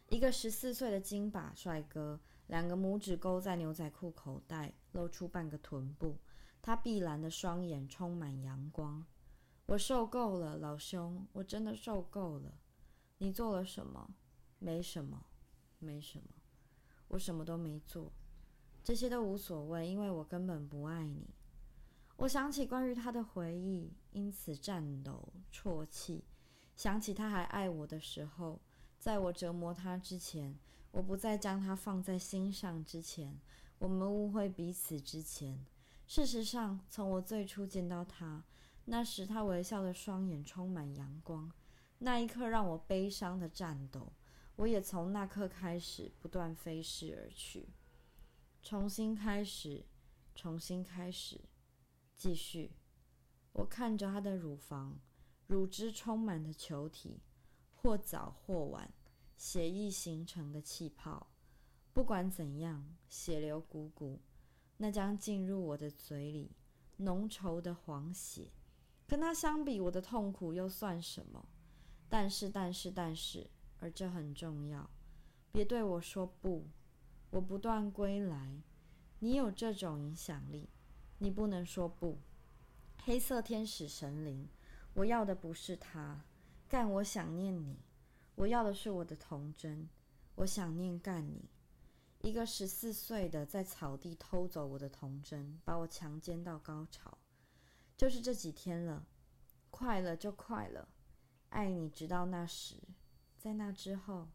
[0.09, 6.17] 一个十四岁的金发帅哥，两个拇指勾在牛仔裤口袋，露出半个臀部。
[6.61, 9.05] 他碧蓝的双眼充满阳光。
[9.65, 12.59] 我受够了，老兄，我真的受够了。
[13.17, 14.15] 你做了什么？
[14.59, 15.25] 没什么，
[15.79, 16.25] 没什么。
[17.07, 18.11] 我什么都没做。
[18.83, 21.29] 这些都无所谓，因为我根本不爱你。
[22.17, 26.23] 我想起关于他的回忆，因此颤抖、啜泣。
[26.75, 28.59] 想起他还爱我的时候。
[28.99, 30.57] 在我折磨他之前，
[30.91, 33.37] 我不再将他放在心上之前，
[33.79, 35.65] 我们误会彼此之前，
[36.07, 38.45] 事实上，从我最初见到他，
[38.85, 41.51] 那时他微笑的双眼充满阳光，
[41.99, 44.13] 那一刻让我悲伤的颤抖。
[44.57, 47.69] 我也从那刻开始不断飞逝而去，
[48.61, 49.85] 重新开始，
[50.35, 51.41] 重新开始，
[52.15, 52.73] 继续。
[53.53, 54.99] 我看着他的乳房，
[55.47, 57.21] 乳汁充满的球体，
[57.73, 58.93] 或早或晚，
[59.37, 61.27] 血液形成的气泡。
[61.93, 64.19] 不管怎样，血流汩汩，
[64.77, 66.51] 那将进入我的嘴里，
[66.97, 68.51] 浓稠的黄血。
[69.07, 71.45] 跟他相比，我的痛苦又算什么？
[72.09, 74.89] 但是，但是，但是，而这很重要。
[75.51, 76.65] 别对我说不，
[77.31, 78.61] 我不断归来。
[79.19, 80.69] 你有这种影响力，
[81.17, 82.17] 你不能说不。
[83.03, 84.47] 黑色天使神灵，
[84.93, 86.25] 我要的不是他，
[86.67, 87.77] 干我想念你。
[88.35, 89.87] 我要的是我的童真，
[90.35, 91.49] 我想念干你。
[92.21, 97.17] 一个十四岁的在草地偷走我的童真，把我强奸到高潮，
[97.97, 99.07] 就是这几天了。
[99.69, 100.87] 快了就快了，
[101.49, 102.75] 爱你直到那时，
[103.37, 104.29] 在那之后，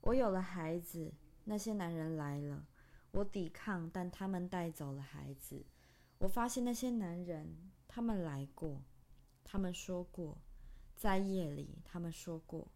[0.00, 1.12] 我有了孩子。
[1.46, 2.66] 那些男人来了，
[3.10, 5.66] 我抵抗，但他们带走了孩子。
[6.18, 8.82] 我发现那些男人，他们来过，
[9.42, 10.38] 他们说过，
[10.94, 12.70] 在夜里，他们说过。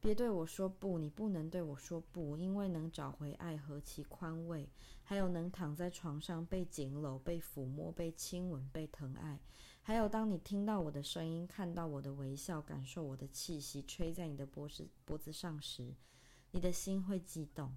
[0.00, 4.68] 别对我说不，你不能对我说不，因为能找回爱何其宽慰，
[5.02, 9.40] 还有能躺在床上被紧搂、被抚摸、被亲吻、被疼爱，
[9.82, 15.94] 还有当你听到我的声音、看到我的微笑、感受我的气息吹在你的脖子脖子上时，
[16.52, 17.70] 你的心会激动；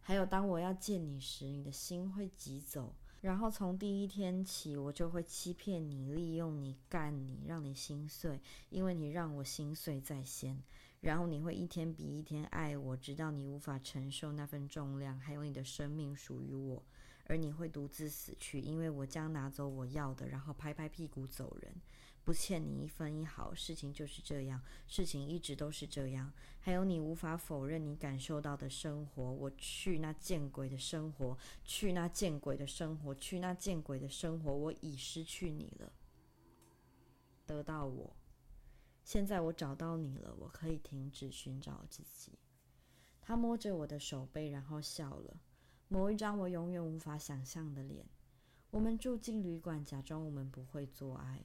[0.00, 2.94] 还有当我要见你时，你的心会急走。
[3.20, 10.60] 然后从第一天起，我就会欺骗你、利用你、干你，让你心碎，因为你让我心碎在先。
[11.02, 16.80] 然后你会一天比一天爱我，直到你无法承受那份重量，还有你的生命属于我，
[17.24, 21.74] 而你会独自死去，因为我将拿走我要的，然后拍拍屁股走人，
[22.22, 23.52] 不欠你一分一毫。
[23.52, 26.32] 事情就是这样，事情一直都是这样。
[26.60, 35.92] 还有你无法否认你感受到的生活，我去那见鬼的生活，去那见鬼的生活，去那见鬼的生活，我已失去你了，
[37.44, 38.14] 得到我。
[39.04, 42.38] 现在我找到你了，我可以停止寻找自己。
[43.20, 45.40] 他摸着我的手背，然后笑了，
[45.88, 48.06] 某一张我永远无法想象的脸。
[48.70, 51.44] 我们住进旅馆，假装我们不会做爱。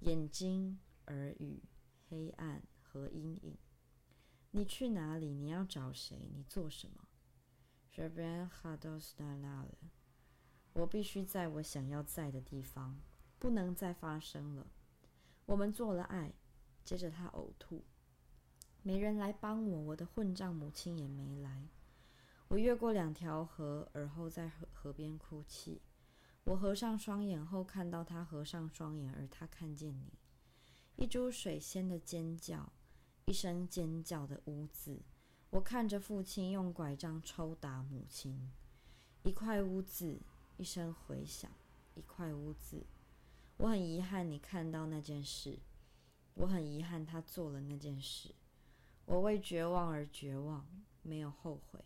[0.00, 1.62] 眼睛、耳语、
[2.08, 3.56] 黑暗和阴影。
[4.52, 5.34] 你去哪里？
[5.34, 6.30] 你要找谁？
[6.34, 7.06] 你做什么？
[7.92, 9.76] 这边哈都是在那了。
[10.72, 13.00] 我必须在我想要在的地方，
[13.38, 14.66] 不能再发生了。
[15.46, 16.32] 我们做了爱。
[16.86, 17.82] 接着他呕吐，
[18.84, 21.68] 没人来帮我，我的混账母亲也没来。
[22.46, 25.82] 我越过两条河，而后在河河边哭泣。
[26.44, 30.12] 我合上双眼后，看到他合上双眼，而他看见你。
[30.94, 32.72] 一株水仙的尖叫，
[33.24, 35.02] 一声尖叫的污渍。
[35.50, 38.52] 我看着父亲用拐杖抽打母亲，
[39.24, 40.20] 一块污渍，
[40.56, 41.50] 一声回响，
[41.96, 42.86] 一块污渍。
[43.56, 45.58] 我很遗憾你看到那件事。
[46.36, 48.34] 我很遗憾，他做了那件事。
[49.06, 50.66] 我为绝望而绝望，
[51.02, 51.82] 没有后悔。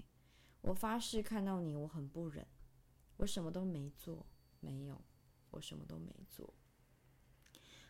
[0.60, 2.44] 我发誓看到你，我很不忍。
[3.16, 4.26] 我什么都没做，
[4.58, 5.00] 没有，
[5.50, 6.52] 我什么都没做。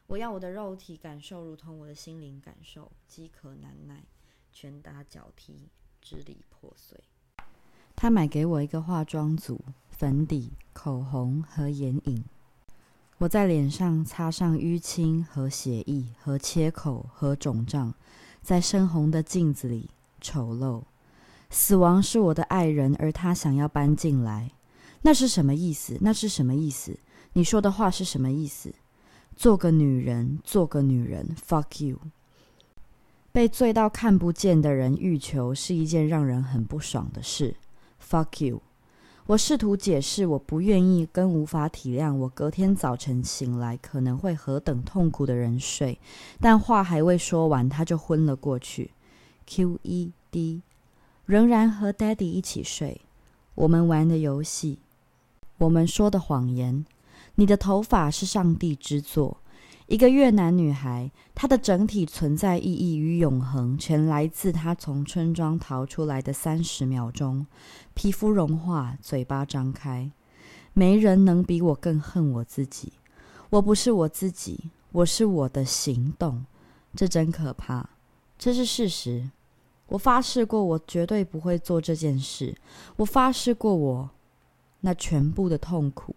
[0.06, 4.04] 我要我的肉体感受，如同我的心灵感受，饥渴难耐，
[4.52, 5.70] 拳打脚踢，
[6.02, 7.02] 支离破碎。
[7.96, 12.24] 他买给我一个化妆组，粉底、口红和眼影。
[13.20, 17.92] 我在脸上擦上淤青和血迹和切口和肿胀，
[18.40, 19.90] 在深红的镜子里
[20.22, 20.82] 丑陋。
[21.50, 24.50] 死亡是我的爱人，而他想要搬进来，
[25.02, 25.98] 那是什么意思？
[26.00, 26.98] 那是什么意思？
[27.34, 28.72] 你说的话是什么意思？
[29.36, 31.98] 做个女人，做个女人，fuck you。
[33.32, 37.54] 被醉到看不见的人欲求是一件让人很不爽的事
[38.02, 38.62] ，fuck you。
[39.30, 46.00] 我试图解释，我不愿意跟无法体谅我隔天早晨醒来可能会何等痛苦的人睡，
[46.40, 48.90] 但话还未说完，他就昏了过去。
[49.46, 50.62] Q E D，
[51.26, 53.02] 仍然和 Daddy 一起睡。
[53.54, 54.80] 我们玩的游戏，
[55.58, 56.84] 我们说的谎言。
[57.36, 59.36] 你的头发是上帝之作。
[59.90, 67.44] 一个越南女孩，她的整体存在意义与永恒，全来自她从村庄逃出来的三十秒钟。
[67.92, 70.12] 皮肤融化，嘴巴张开。
[70.74, 72.92] 没人能比我更恨我自己。
[73.50, 76.46] 我不是我自己，我是我的行动。
[76.94, 77.90] 这真可怕，
[78.38, 79.28] 这是事实。
[79.88, 82.56] 我发誓过，我绝对不会做这件事。
[82.94, 84.10] 我发誓过，我
[84.82, 86.14] 那全部的痛苦，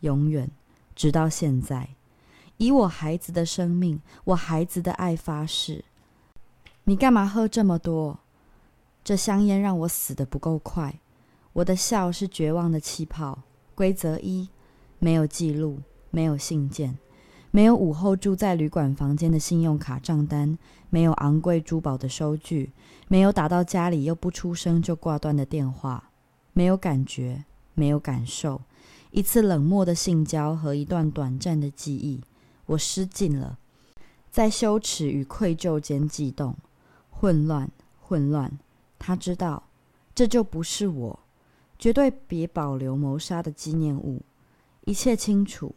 [0.00, 0.50] 永远，
[0.94, 1.88] 直到现在。
[2.58, 5.84] 以我孩子的生命，我孩子的爱发誓。
[6.84, 8.18] 你干嘛喝这么多？
[9.04, 10.98] 这香烟让我死的不够快。
[11.52, 13.40] 我的笑是绝望的气泡。
[13.74, 14.48] 规则一：
[14.98, 16.96] 没有记录，没有信件，
[17.50, 20.56] 没有午后住在旅馆房间的信用卡账单，
[20.88, 22.72] 没有昂贵珠宝的收据，
[23.08, 26.10] 没有打到家里又不出声就挂断的电话，
[26.54, 28.62] 没有感觉，没有感受，
[29.10, 32.22] 一次冷漠的性交和一段短暂的记忆。
[32.66, 33.58] 我失禁了，
[34.30, 36.56] 在羞耻与愧疚间悸动，
[37.10, 38.58] 混乱，混乱。
[38.98, 39.64] 他知道，
[40.14, 41.18] 这就不是我，
[41.78, 44.22] 绝对别保留谋杀的纪念物。
[44.84, 45.74] 一切清楚，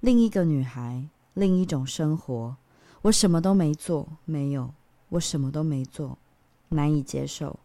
[0.00, 2.56] 另一个女孩，另一种生活。
[3.02, 4.74] 我什么都没做，没有，
[5.08, 6.18] 我什么都没做，
[6.68, 7.58] 难以接受。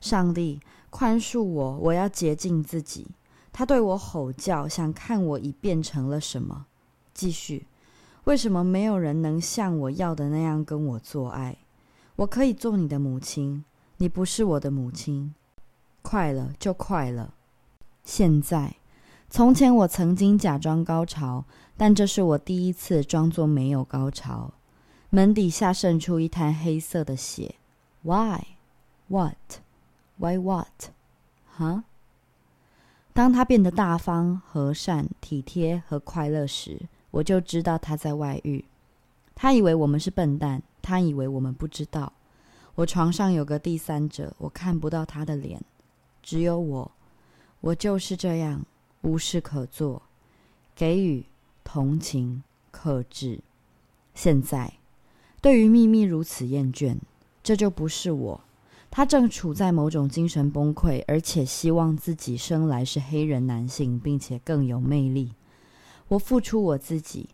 [0.00, 3.06] 上帝宽恕我，我要洁净自己。
[3.52, 6.66] 他对我吼叫，想看我已变成了什么。
[7.14, 7.66] 继续。
[8.24, 11.58] 为什么没有人能像我要的那样跟我做爱？
[12.16, 13.64] 我可以做你的母亲，
[13.96, 15.34] 你不是我的母亲。
[16.02, 17.34] 快了就快了。
[18.04, 18.76] 现在，
[19.28, 21.44] 从前我曾经假装高潮，
[21.76, 24.52] 但这是我第一次装作没有高潮。
[25.10, 27.56] 门底下渗出一滩黑色的血。
[28.02, 28.40] Why?
[29.08, 29.60] What?
[30.18, 30.90] Why what?
[31.46, 31.84] 哈？
[33.12, 36.82] 当他变得大方、和善、体贴和快乐时。
[37.12, 38.64] 我就知道他在外遇。
[39.36, 42.12] 他以为我们是笨蛋，他以为我们不知道。
[42.74, 45.62] 我床上有个第三者，我看不到他的脸，
[46.22, 46.90] 只有我。
[47.60, 48.64] 我就是这样，
[49.02, 50.02] 无事可做，
[50.74, 51.24] 给予
[51.62, 53.40] 同情，克制。
[54.14, 54.72] 现在，
[55.40, 56.96] 对于秘密如此厌倦，
[57.42, 58.40] 这就不是我。
[58.90, 65.32] 他正处在某种精神崩溃，而且希望自己生来是黑人男性，并且更有魅力。
[66.12, 67.30] 我付出我自己，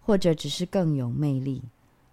[0.00, 1.60] 或者只是更有魅力；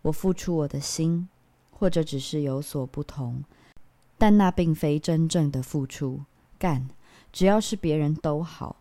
[0.01, 1.29] 我付出我的心，
[1.71, 3.41] 或者只是有所不同。
[4.17, 6.19] 但那并非真正的付出。
[6.58, 6.89] 干，
[7.32, 8.75] 只要是别人都好。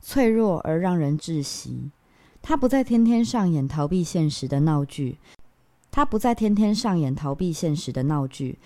[0.00, 1.92] 脆弱而让人窒息。
[2.42, 5.18] 他不再天天上演逃避现实的闹剧。
[5.92, 8.58] 他不再天天上演逃避现实的闹剧。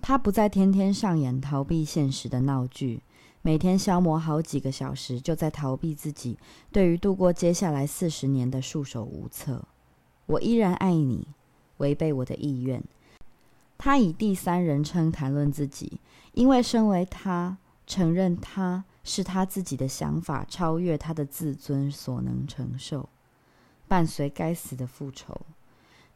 [0.00, 3.02] 他不再天天上演逃避现实的闹剧。
[3.42, 6.36] 每天消磨好几个小时，就在逃避自己
[6.72, 9.64] 对于度过接下来四十年的束手无策。
[10.26, 11.26] 我依然爱你，
[11.78, 12.82] 违背我的意愿。
[13.78, 16.00] 他以第三人称谈论自己，
[16.32, 23.08] 因为身为他，承认他是他自己的想法超越他的自尊所能承受。
[23.86, 25.40] 伴随该死的复仇，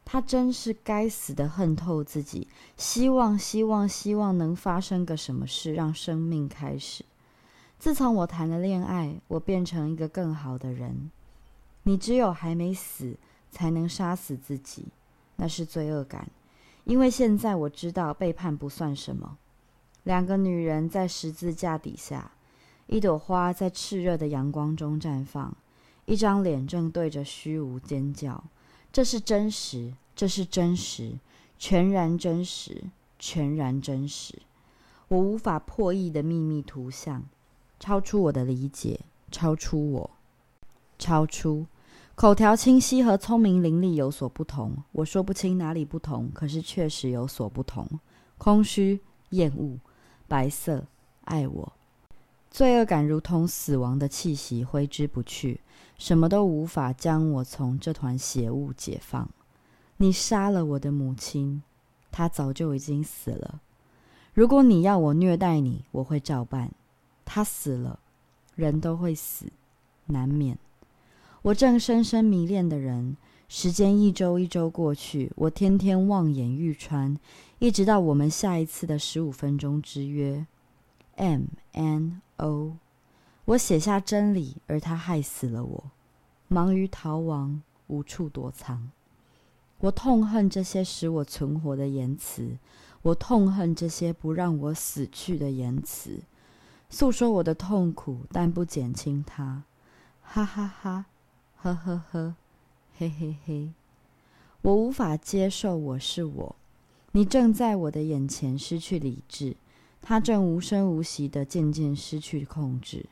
[0.05, 2.47] 他真是该死的恨透自己。
[2.77, 7.03] 希望，希望，希望能发生个什么事，让生命开始。
[7.83, 11.11] 自从我谈了恋爱，我变成一个更好的人。
[11.83, 13.17] 你只有还没死，
[13.51, 14.85] 才能杀死自己，
[15.35, 16.25] 那是罪恶感。
[16.85, 19.37] 因为现在我知道背叛不算什么。
[20.03, 22.31] 两个女人在十字架底下，
[22.87, 25.53] 一朵花在炽热的阳光中绽放，
[26.05, 28.41] 一张脸正对着虚无尖叫。
[28.93, 31.19] 这是真实，这是真实，
[31.59, 32.85] 全然真实，
[33.19, 34.41] 全然真实。
[35.09, 37.21] 我无法破译的秘密图像。
[37.83, 38.97] 超出我的理解，
[39.29, 40.09] 超出我，
[40.97, 41.65] 超出
[42.15, 44.71] 口条清晰和聪明伶俐有所不同。
[44.93, 47.85] 我说不清哪里不同，可是确实有所不同。
[48.37, 49.77] 空虚、厌恶、
[50.29, 50.85] 白色、
[51.25, 51.73] 爱我，
[52.49, 55.59] 罪恶感如同死亡的气息，挥之不去，
[55.97, 59.29] 什么都无法将我从这团邪物解放。
[59.97, 61.61] 你杀了我的母亲，
[62.13, 63.59] 她早就已经死了。
[64.33, 66.71] 如果你要我虐待你，我会照办。
[67.25, 67.99] 他死了，
[68.55, 69.47] 人都会死，
[70.07, 70.57] 难免。
[71.41, 73.17] 我正深深迷恋的人，
[73.49, 77.17] 时间一周一周过去，我天天望眼欲穿，
[77.59, 80.45] 一直到我们下一次的十五分钟之约。
[81.15, 82.77] M N O，
[83.45, 85.83] 我写下真理，而他害死了我。
[86.47, 88.89] 忙于逃亡，无处躲藏。
[89.79, 92.57] 我痛恨这些使我存活的言辞，
[93.01, 96.21] 我痛恨这些不让我死去的言辞。
[96.93, 99.63] 诉说我的痛苦，但不减轻它。
[100.21, 101.05] 哈哈哈，
[101.57, 102.35] 呵呵呵，
[102.99, 103.71] 嘿嘿嘿。
[104.61, 106.55] 我无法接受我是我。
[107.13, 109.57] 你正在我的眼前失去理智，
[110.03, 113.07] 他正无声无息的渐渐失去控制。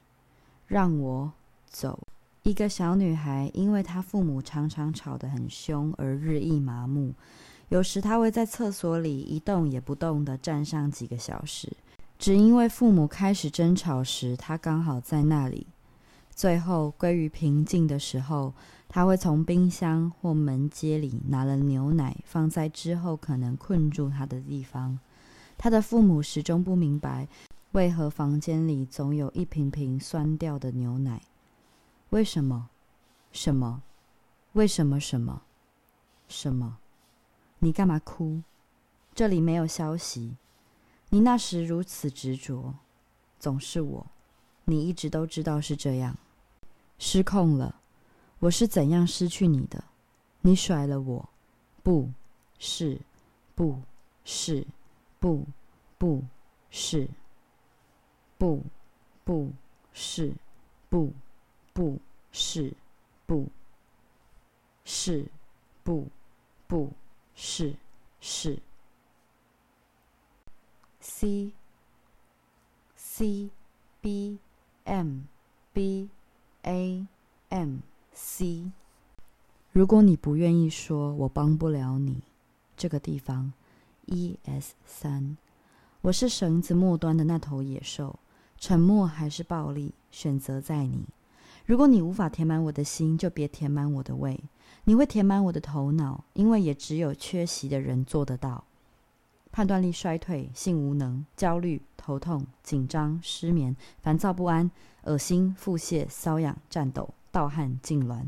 [0.68, 1.32] 让我
[1.66, 2.08] 走。
[2.44, 7.16] 一个小女孩，因为她父母常常吵得很凶而日益麻木。
[7.70, 11.76] 有时她会在厕所里一动也不动的站上几个小时。
[12.22, 15.66] 只因为父母开始争吵时，他刚好在那里。
[16.30, 18.54] 最后归于平静的时候，
[18.88, 25.00] 他会从冰箱或门街里拿了牛奶，放在之后可能困住他的地方。
[25.58, 27.28] 他的父母始终不明白，
[27.72, 31.24] 为何房间里总有一瓶瓶酸掉的牛奶。
[32.12, 32.70] 为什么？
[33.32, 33.82] 什么？
[34.54, 35.00] 为什么？
[35.00, 35.42] 什么？
[36.28, 36.78] 什么？
[37.58, 38.44] 你干嘛哭？
[39.16, 40.36] 这里没有消息。
[41.14, 42.74] 你那时如此执着，
[43.38, 44.08] 总是我。
[44.64, 46.18] 你一直都知道是这样。
[46.98, 47.82] 失控了，
[48.40, 49.84] 我是怎样失去你的？
[50.40, 51.30] 你甩了我，
[51.84, 52.10] 不
[52.58, 52.98] 是，
[53.54, 53.82] 不
[54.24, 54.66] 是。
[55.20, 55.46] 不，
[56.00, 56.24] 不
[56.72, 57.08] 是，
[58.40, 58.64] 不，
[59.24, 59.52] 不
[59.94, 60.34] 是，
[60.90, 61.14] 不，
[61.74, 62.00] 不
[62.32, 62.74] 是，
[63.28, 63.48] 不
[64.84, 65.26] 是，
[65.84, 66.08] 不，
[66.68, 66.92] 不，
[67.36, 67.76] 是。
[71.02, 71.52] C
[72.96, 73.50] C
[74.00, 74.38] B
[74.84, 75.22] M
[75.74, 76.10] B
[76.62, 77.08] A
[77.50, 77.78] M
[78.14, 78.72] C。
[79.72, 82.22] 如果你不愿意说，我帮不了你。
[82.78, 83.52] 这个地方。
[84.06, 85.38] E S 三，
[86.02, 88.20] 我是绳子末端的那头野兽，
[88.58, 91.06] 沉默还是暴力，选择在你。
[91.66, 94.40] 如果你无法填满我的心，就别填满我的胃。
[94.84, 98.64] 你会填满我的头脑，因为也只有缺席的人做得到。
[99.52, 104.70] 判断力衰退，性无能，焦虑、头痛、紧张、失眠、烦躁不安、
[105.04, 108.26] 恶心、腹泻、瘙痒、颤抖、盗汗、痉挛，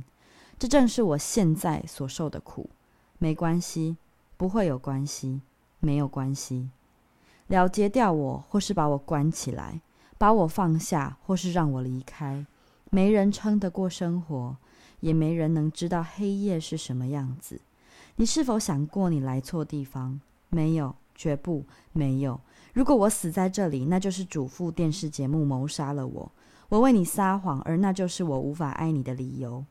[0.59, 2.69] 这正是我现在所受的苦。
[3.17, 3.97] 没关系，
[4.37, 5.41] 不会有关系。
[5.85, 6.69] 没有关系，
[7.47, 9.81] 了结掉我，或是把我关起来，
[10.17, 12.45] 把我放下，或是让我离开。
[12.89, 14.55] 没人撑得过生活，
[15.01, 17.59] 也没人能知道黑夜是什么样子。
[18.15, 20.21] 你是否想过你来错地方？
[20.47, 22.39] 没有，绝不没有。
[22.73, 26.31] 如果我死在这里，那就是主妇电视节目谋杀了我。
[26.69, 29.63] 我为你撒谎，而那就是我无法爱你的理由。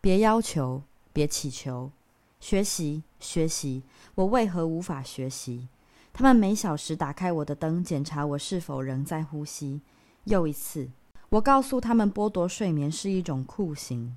[0.00, 1.90] 别要求，别祈求。
[2.38, 3.82] 学习，学习，
[4.14, 5.68] 我为何无法学习？
[6.12, 9.80] 他们每小时打开我的灯，检查我是否仍在呼吸。
[10.24, 10.90] 又一次，
[11.30, 14.16] 我告诉他们，剥夺睡眠是一种酷刑。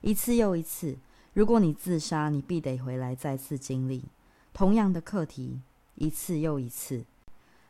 [0.00, 0.98] 一次又一次，
[1.32, 4.04] 如果你自杀，你必得回来再次经历
[4.52, 5.60] 同样的课题。
[6.00, 7.04] 一次又一次，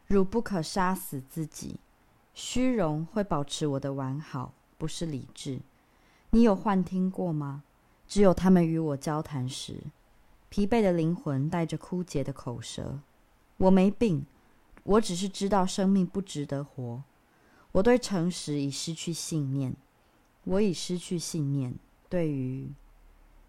[0.07, 1.81] 汝不可杀死自己。
[2.33, 5.61] 虚荣会保持我的完好，不是理智。
[6.31, 7.64] 你有幻听过吗？
[8.07, 9.83] 只有他们与我交谈时，
[10.49, 13.01] 疲惫的灵魂带着枯竭的口舌。
[13.57, 14.24] 我没病，
[14.85, 17.03] 我只是知道生命不值得活。
[17.72, 19.74] 我对诚实已失去信念，
[20.45, 21.74] 我已失去信念。
[22.09, 22.72] 对于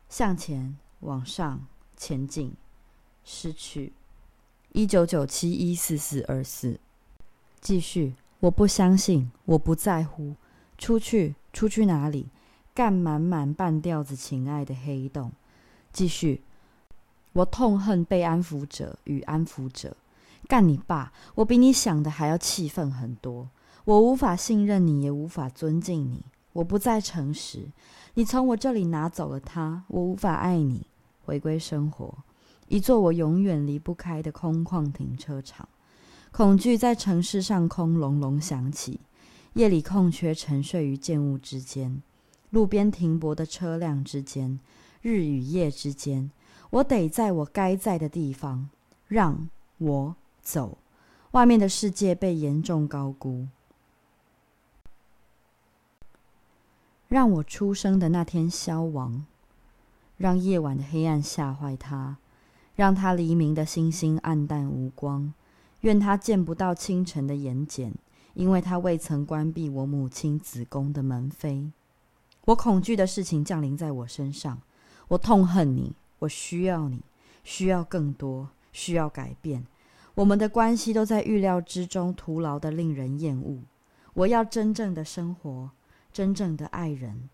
[0.09, 2.55] 向前往上前进，
[3.23, 3.93] 失去。
[4.73, 6.79] 一九九七一四四二四，
[7.59, 8.13] 继续。
[8.39, 10.35] 我不相信，我不在乎。
[10.77, 12.27] 出去，出去哪里？
[12.73, 15.33] 干满满半吊子情爱的黑洞，
[15.91, 16.41] 继续。
[17.33, 19.97] 我痛恨被安抚者与安抚者。
[20.47, 21.11] 干你爸！
[21.35, 23.49] 我比你想的还要气愤很多。
[23.83, 26.23] 我无法信任你，也无法尊敬你。
[26.53, 27.67] 我不再诚实。
[28.13, 30.87] 你从我这里拿走了他，我无法爱你。
[31.25, 32.17] 回归生活，
[32.71, 35.67] 一座我永远离不开的空旷停车场。
[36.31, 39.01] 恐惧在城市上空隆隆响起。
[39.55, 42.01] 夜里空缺沉睡于建物之间。
[42.51, 44.57] 路边停泊的车辆之间，
[45.01, 46.31] 日与夜之间，
[46.69, 48.69] 我得在我该在的地方，
[49.09, 50.77] 让我走。
[51.31, 53.47] 外面的世界被严重高估。
[57.09, 59.25] 让我出生的那天消亡，
[60.15, 62.15] 让夜晚的黑暗吓坏他，
[62.81, 65.31] 让他黎明的星星暗淡无光。
[65.81, 67.91] 愿他见不到清晨的眼睑，
[68.33, 71.69] 因为他未曾关闭我母亲子宫的门扉。
[72.45, 74.59] 我恐惧的事情降临在我身上，
[75.09, 77.03] 我痛恨你，我需要你，
[77.43, 79.63] 需要更多，需要改变。
[80.15, 83.59] 我们的关系都在预料之中，徒劳的令人厌恶。
[84.15, 85.69] 我要真正的生活，
[86.11, 87.29] 真正的爱人，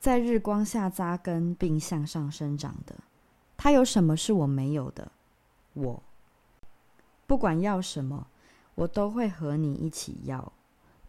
[0.00, 2.94] 在日光下扎根并向上生长的。
[3.56, 5.10] 他有什么是我没有的？
[5.74, 6.02] 我
[7.26, 8.26] 不管要什么，
[8.74, 10.52] 我都会和你一起要，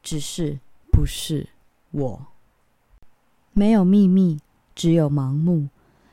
[0.01, 0.59] 只是
[0.91, 1.49] 不是
[1.91, 2.27] 我。
[3.53, 4.39] 没有秘密，
[4.75, 5.69] 只有盲目。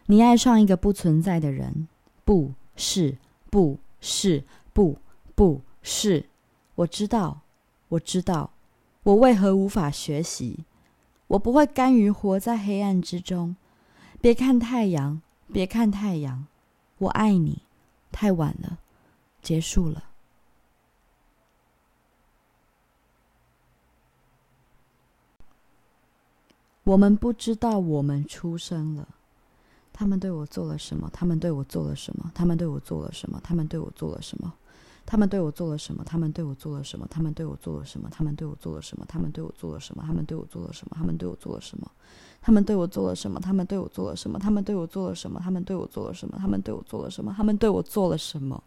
[0.06, 1.88] 你爱上一个不存在的人，
[2.24, 3.16] 不是，
[3.50, 4.98] 不是，不，
[5.34, 6.26] 不是。
[6.74, 7.40] 我知道，
[7.88, 8.50] 我知道，
[9.04, 10.64] 我为何无法学习？
[11.28, 13.56] 我不会甘于活在黑暗之中。
[14.20, 15.22] 别看太阳，
[15.52, 16.46] 别看太阳。
[16.98, 17.62] 我爱你，
[18.12, 18.78] 太晚了，
[19.42, 20.04] 结束了。
[26.84, 29.08] 我们不知道我们出生了。
[29.92, 31.08] 他们对我做了什么？
[31.12, 32.30] 他们对我做了什么？
[32.34, 33.40] 他们对我做了什么？
[33.40, 34.84] 他们对我做了什么？
[35.06, 36.04] 他们对我做了什么？
[36.04, 37.06] 他们对我做了什么？
[37.08, 38.06] 他们对我做了什么？
[38.10, 39.06] 他们对我做了什么？
[39.06, 40.04] 他们对我做了什么？
[40.04, 40.96] 他们对我做了什么？
[40.96, 41.90] 他们对我做了什么？
[42.46, 43.40] 他们对我做了什么？
[43.40, 44.38] 他们对我做了什么？
[44.38, 45.40] 他们对我做了什么？
[45.42, 46.38] 他们对我做了什么？
[46.38, 47.32] 他们对我做了什么？
[47.34, 48.62] 他们对我做了什么？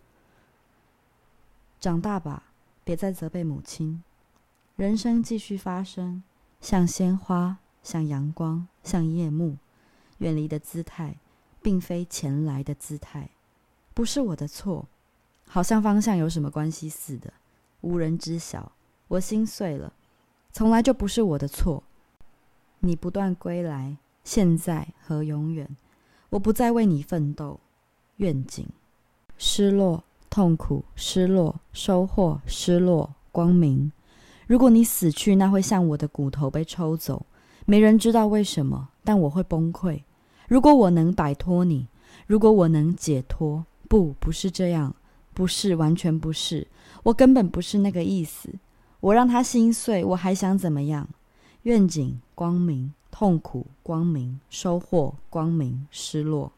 [1.80, 2.42] 长大吧，
[2.84, 4.04] 别再责备母亲。
[4.78, 6.24] 人生继续发生，
[6.60, 9.58] 像鲜花，像阳光，像夜幕。
[10.18, 11.18] 远离的姿态，
[11.62, 13.30] 并非前来的姿态，
[13.94, 14.88] 不是我的错，
[15.46, 17.32] 好像方向有什么关系似的，
[17.82, 18.72] 无人知晓。
[19.10, 19.94] 我心碎了，
[20.52, 21.84] 从来就不是我的错。
[22.80, 25.68] 你不断归来，现在和永远，
[26.30, 27.60] 我不再为你奋斗。
[28.18, 28.66] 愿景，
[29.38, 33.92] 失落、痛苦、失落、收获、失落、光明。
[34.48, 37.26] 如果你死去，那会像我的骨头被抽走，
[37.66, 40.02] 没人知道为什么，但我会崩溃。
[40.48, 41.88] 如果我能摆脱你，
[42.26, 44.96] 如果我能解脱，不，不是这样，
[45.34, 46.68] 不是，完全不是，
[47.04, 48.50] 我根本不是那个意思。
[49.00, 51.08] 我让他心碎，我还想怎么样？
[51.64, 56.52] 愿景光明，痛苦光明，收获光明，失落。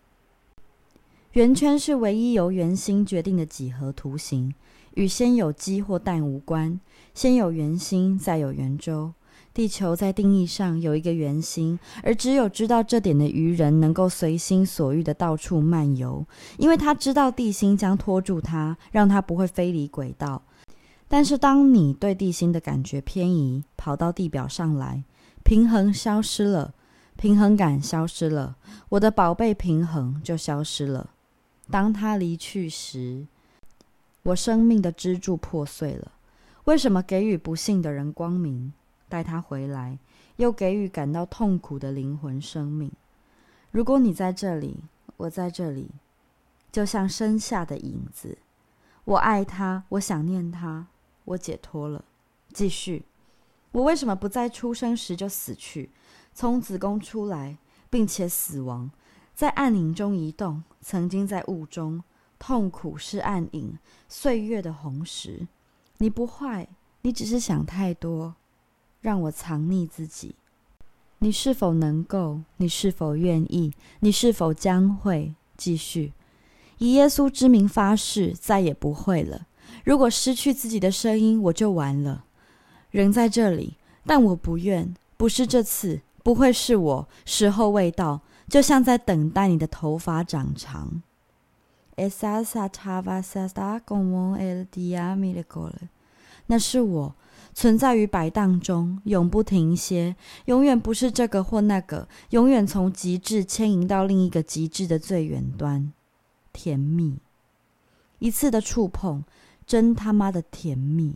[1.34, 4.54] 圆圈是唯一由圆心决定的几何图形，
[4.96, 6.80] 与先有鸡或蛋无关。
[7.14, 9.14] 先有圆心，再有圆周。
[9.52, 16.26] 地球在定义上有一个圆心，而只有知道这点的愚人能够随心所欲的到处漫游，
[16.58, 20.42] 因为他知道地心将拖住他，让他不会飞离轨道。
[21.10, 25.04] 但是当你对地心的感觉偏移，跑到地表上来，
[25.44, 26.74] 平衡消失了，
[27.18, 28.56] 平衡感消失了，
[28.90, 31.10] 我的宝贝平衡就消失了。
[31.72, 33.26] 当他离去时，
[34.22, 36.12] 我生命的支柱破碎了。
[36.66, 38.72] 为什么给予不幸的人光明？
[39.08, 39.98] 带他回来，
[40.36, 42.92] 又给予感到痛苦的灵魂生命。
[43.72, 44.78] 如果你在这里，
[45.18, 45.90] 我在这里，
[46.72, 48.38] 就像身下的影子。
[49.06, 50.86] 我爱他，我想念他，
[51.30, 52.04] 我解脱了。
[52.54, 53.06] 继续，
[53.72, 55.90] 我为什么不在出生时就死去，
[56.34, 57.58] 从子宫出来，
[57.90, 58.90] 并且死亡，
[59.36, 62.04] 在暗影中移动，曾经在雾中，
[62.40, 63.78] 痛苦是暗影，
[64.08, 65.48] 岁月的红石。
[65.98, 66.68] 你不坏，
[67.02, 68.36] 你只是想太多。
[69.02, 70.36] 让我藏匿自己。
[71.20, 72.42] 你是否能够？
[72.58, 73.74] 你是否愿意？
[74.00, 76.14] 你是否将会继续？
[76.80, 79.48] 以耶稣之名发誓，再也不会了。
[79.84, 82.26] 如果失去自己的声音，我就完了。
[82.92, 84.94] 人在这里，但我不愿。
[85.18, 87.08] 不是这次，不会是我。
[87.26, 91.02] 时候未到，就像在等待你的头发长长。
[96.48, 97.16] 那是我。
[97.52, 100.16] 存在于摆荡中，永不停歇，
[100.46, 105.92] 永远不是这个或那个，永远从极致牵引到另一个极致的最远端。
[106.54, 107.18] 甜蜜，
[108.20, 109.26] 一次的触碰，
[109.70, 111.16] 真他妈的甜蜜。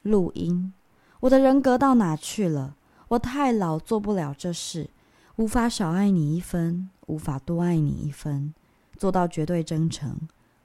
[0.00, 0.72] 录音，
[1.20, 2.76] 我的人格到哪去了？
[3.08, 4.88] 我太老，做不了这事，
[5.36, 8.54] 无法少爱你一分，无法多爱你一分，
[8.96, 10.18] 做到绝对真诚。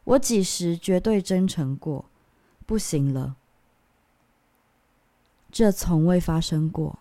[0.06, 2.06] 我几时绝对真诚过？
[2.66, 3.36] 不行了。
[5.52, 7.00] 这从未发生过。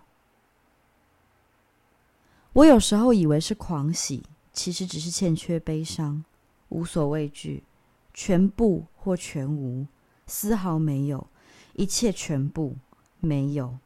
[2.54, 6.24] 我有时候以为是狂喜，其实只是欠缺悲伤。
[6.70, 7.62] 无所畏惧，
[8.12, 9.86] 全部或全无，
[10.26, 11.26] 丝毫没有，
[11.74, 12.76] 一切全部
[13.20, 13.78] 没有。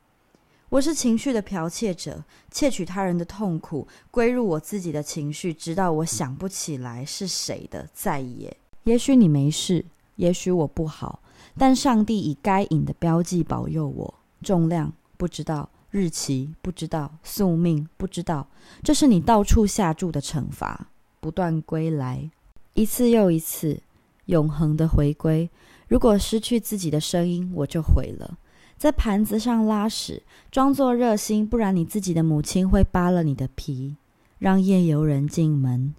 [0.68, 7.88] 我是情绪的剽窃者，窃取他人的痛苦，归入我自己的情绪，直到我想不起来是谁的。
[7.94, 9.84] 再也，也许你没事，
[10.16, 11.20] 也许我不好，
[11.56, 14.14] 但上帝以该隐的标记保佑我。
[14.42, 18.48] 重量不知道，日期不知道，宿命不知道，
[18.82, 20.88] 这是你到处下注的惩罚。
[21.20, 22.28] 不断归来，
[22.74, 23.80] 一次又一次，
[24.26, 25.48] 永恒的回归。
[25.88, 28.38] 如果失去自己的声音，我就毁了。
[28.76, 33.96] 在盘子上拉屎，装作热心，不然你自己的母亲会扒了你的皮。
[34.38, 35.94] 让夜游人进门。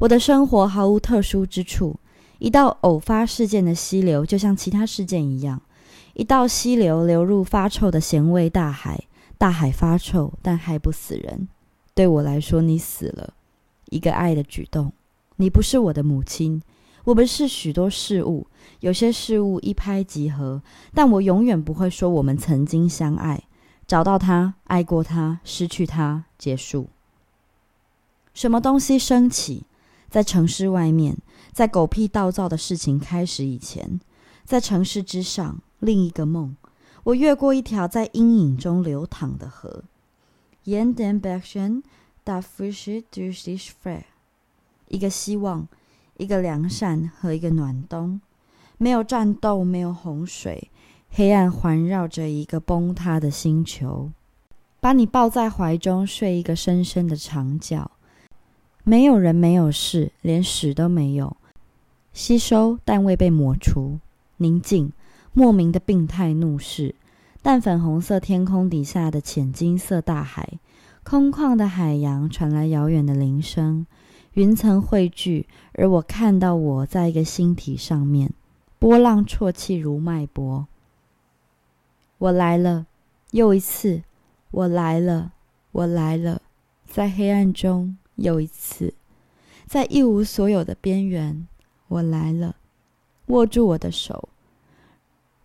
[0.00, 2.00] 我的生活毫无特殊之处，
[2.38, 5.60] 一道偶发事件的溪流，就像其他事件一样。
[6.14, 9.04] 一道溪流流入发臭的咸味大海，
[9.36, 11.48] 大海发臭，但害不死人。
[11.94, 13.34] 对我来说，你死了，
[13.90, 14.90] 一个爱的举动。
[15.36, 16.62] 你不是我的母亲，
[17.04, 18.46] 我们是许多事物，
[18.82, 20.60] 有些事物一拍即合，
[20.92, 23.44] 但我永远不会说我们曾经相爱。
[23.86, 26.88] 找到他，爱过他，失去他，结束。
[28.34, 29.62] 什么东西升起？
[30.10, 31.16] 在城市外面，
[31.52, 34.00] 在狗屁倒灶的事情开始以前，
[34.44, 35.60] 在城市之上。
[35.78, 36.56] 另一个梦，
[37.04, 39.84] 我越过一条在阴影中流淌的河
[40.64, 41.82] ，Yen den b e c h e n
[42.24, 44.02] da frische durch die Frei。
[44.88, 45.68] 一个希望，
[46.16, 48.20] 一个良善和一个暖冬。
[48.82, 50.68] 没有战斗，没有洪水，
[51.08, 54.10] 黑暗环绕着一个崩塌的星球。
[54.80, 57.88] 把你抱在怀中，睡一个深深的长觉。
[58.82, 61.36] 没有人，没有事，连屎都没有。
[62.12, 64.00] 吸收，但未被抹除。
[64.38, 64.92] 宁静，
[65.32, 66.96] 莫名的病态怒视。
[67.40, 70.58] 淡粉红色天空底下的浅金色大海，
[71.04, 73.86] 空旷的海洋传来遥远的铃声。
[74.32, 78.32] 云层汇聚，而我看到我在一个星体上面。
[78.82, 80.66] 波浪啜泣如脉搏。
[82.18, 82.86] 我来了，
[83.30, 84.02] 又一次。
[84.50, 85.34] 我来了，
[85.70, 86.42] 我来了，
[86.84, 88.92] 在黑暗中又一次，
[89.66, 91.46] 在一无所有的边缘，
[91.86, 92.56] 我来了，
[93.26, 94.28] 握住我的手。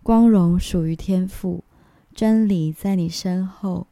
[0.01, 1.63] 光荣属于天赋，
[2.15, 3.85] 真理在你身后。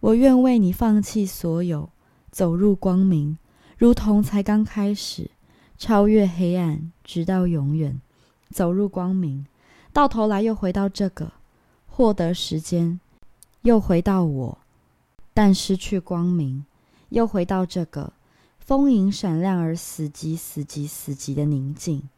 [0.00, 1.90] 我愿为你放弃所有，
[2.30, 3.36] 走入光明，
[3.76, 5.30] 如同才刚开始，
[5.76, 8.00] 超越黑暗，直到永远，
[8.56, 9.44] 走入光明，
[9.92, 11.30] 到头来又回到这个，
[11.86, 12.98] 获得时间。
[13.60, 14.58] 又回到我，
[15.34, 16.64] 但失去光明；
[17.10, 18.14] 又回到这个
[18.58, 22.08] 丰盈闪亮而死寂、死寂、死寂的宁静。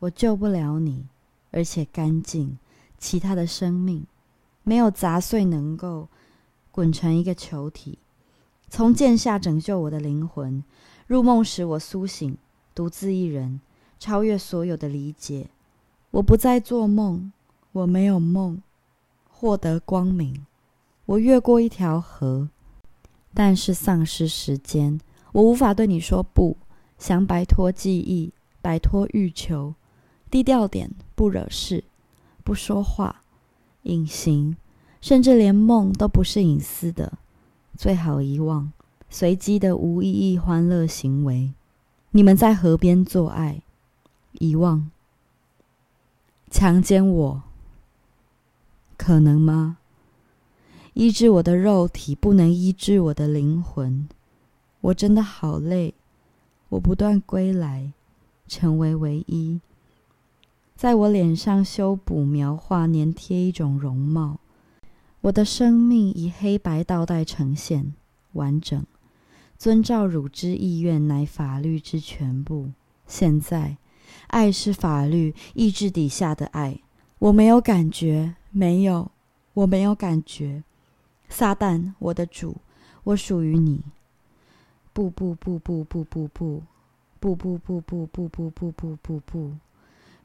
[0.00, 1.06] 我救不了你，
[1.52, 2.58] 而且干净。
[2.98, 4.04] 其他的生命
[4.64, 6.08] 没有砸碎，能够
[6.70, 7.98] 滚成一个球体，
[8.68, 10.62] 从剑下拯救我的灵魂。
[11.06, 12.36] 入梦时，我苏醒，
[12.74, 13.62] 独自一人，
[13.98, 15.48] 超越所有的理解。
[16.10, 17.32] 我不再做梦，
[17.72, 18.62] 我没有梦，
[19.28, 20.46] 获得光明。
[21.06, 22.48] 我越过一条河，
[23.34, 25.00] 但是丧失时间。
[25.32, 26.56] 我无法对你说不，
[26.98, 28.32] 想摆脱记忆，
[28.62, 29.74] 摆脱欲求，
[30.30, 31.84] 低调点，不惹事，
[32.42, 33.22] 不说话，
[33.82, 34.56] 隐形，
[35.00, 37.18] 甚至连梦都不是隐私的，
[37.76, 38.72] 最好遗忘。
[39.10, 41.52] 随机的无意义欢乐行为，
[42.10, 43.62] 你们在河边做爱，
[44.32, 44.90] 遗忘，
[46.50, 47.42] 强奸我，
[48.96, 49.78] 可能吗？
[50.94, 54.08] 医治我的肉体，不能医治我的灵魂。
[54.80, 55.94] 我真的好累。
[56.70, 57.92] 我不断归来，
[58.46, 59.60] 成为唯一。
[60.74, 64.40] 在我脸上修补、描画、粘贴一种容貌。
[65.22, 67.94] 我的生命以黑白倒带呈现，
[68.32, 68.84] 完整。
[69.56, 72.70] 遵照乳之意愿，乃法律之全部。
[73.06, 73.78] 现在，
[74.28, 76.80] 爱是法律意志底下的爱。
[77.18, 79.10] 我没有感觉，没有，
[79.54, 80.62] 我没有感觉。
[81.28, 82.56] 撒旦，我的主，
[83.04, 83.82] 我属于你。
[84.92, 86.62] 不不不不不不不
[87.20, 89.52] 不不不不不不不不不不！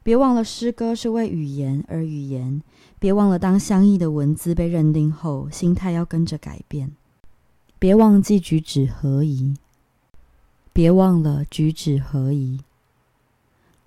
[0.02, 2.62] 别忘了，诗歌是为语言而语言。
[2.98, 6.92] 别忘了，当相异的文字被认定后，心态要跟着改变。
[7.78, 9.56] 别忘记举止合宜。
[10.72, 12.60] 别忘了举止合宜。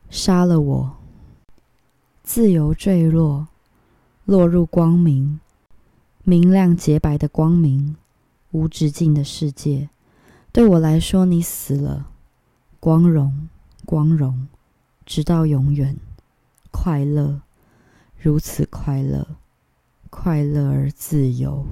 [0.09, 0.97] 杀了我，
[2.23, 3.47] 自由坠落，
[4.25, 5.39] 落入光明。
[6.23, 7.95] 明亮洁白的光明，
[8.51, 9.89] 无止境的世界。
[10.51, 12.07] 对我来说，你死了，
[12.79, 13.47] 光荣，
[13.85, 14.47] 光荣，
[15.05, 15.97] 直到永远，
[16.71, 17.41] 快乐，
[18.17, 19.27] 如此快乐，
[20.09, 21.67] 快乐而自由。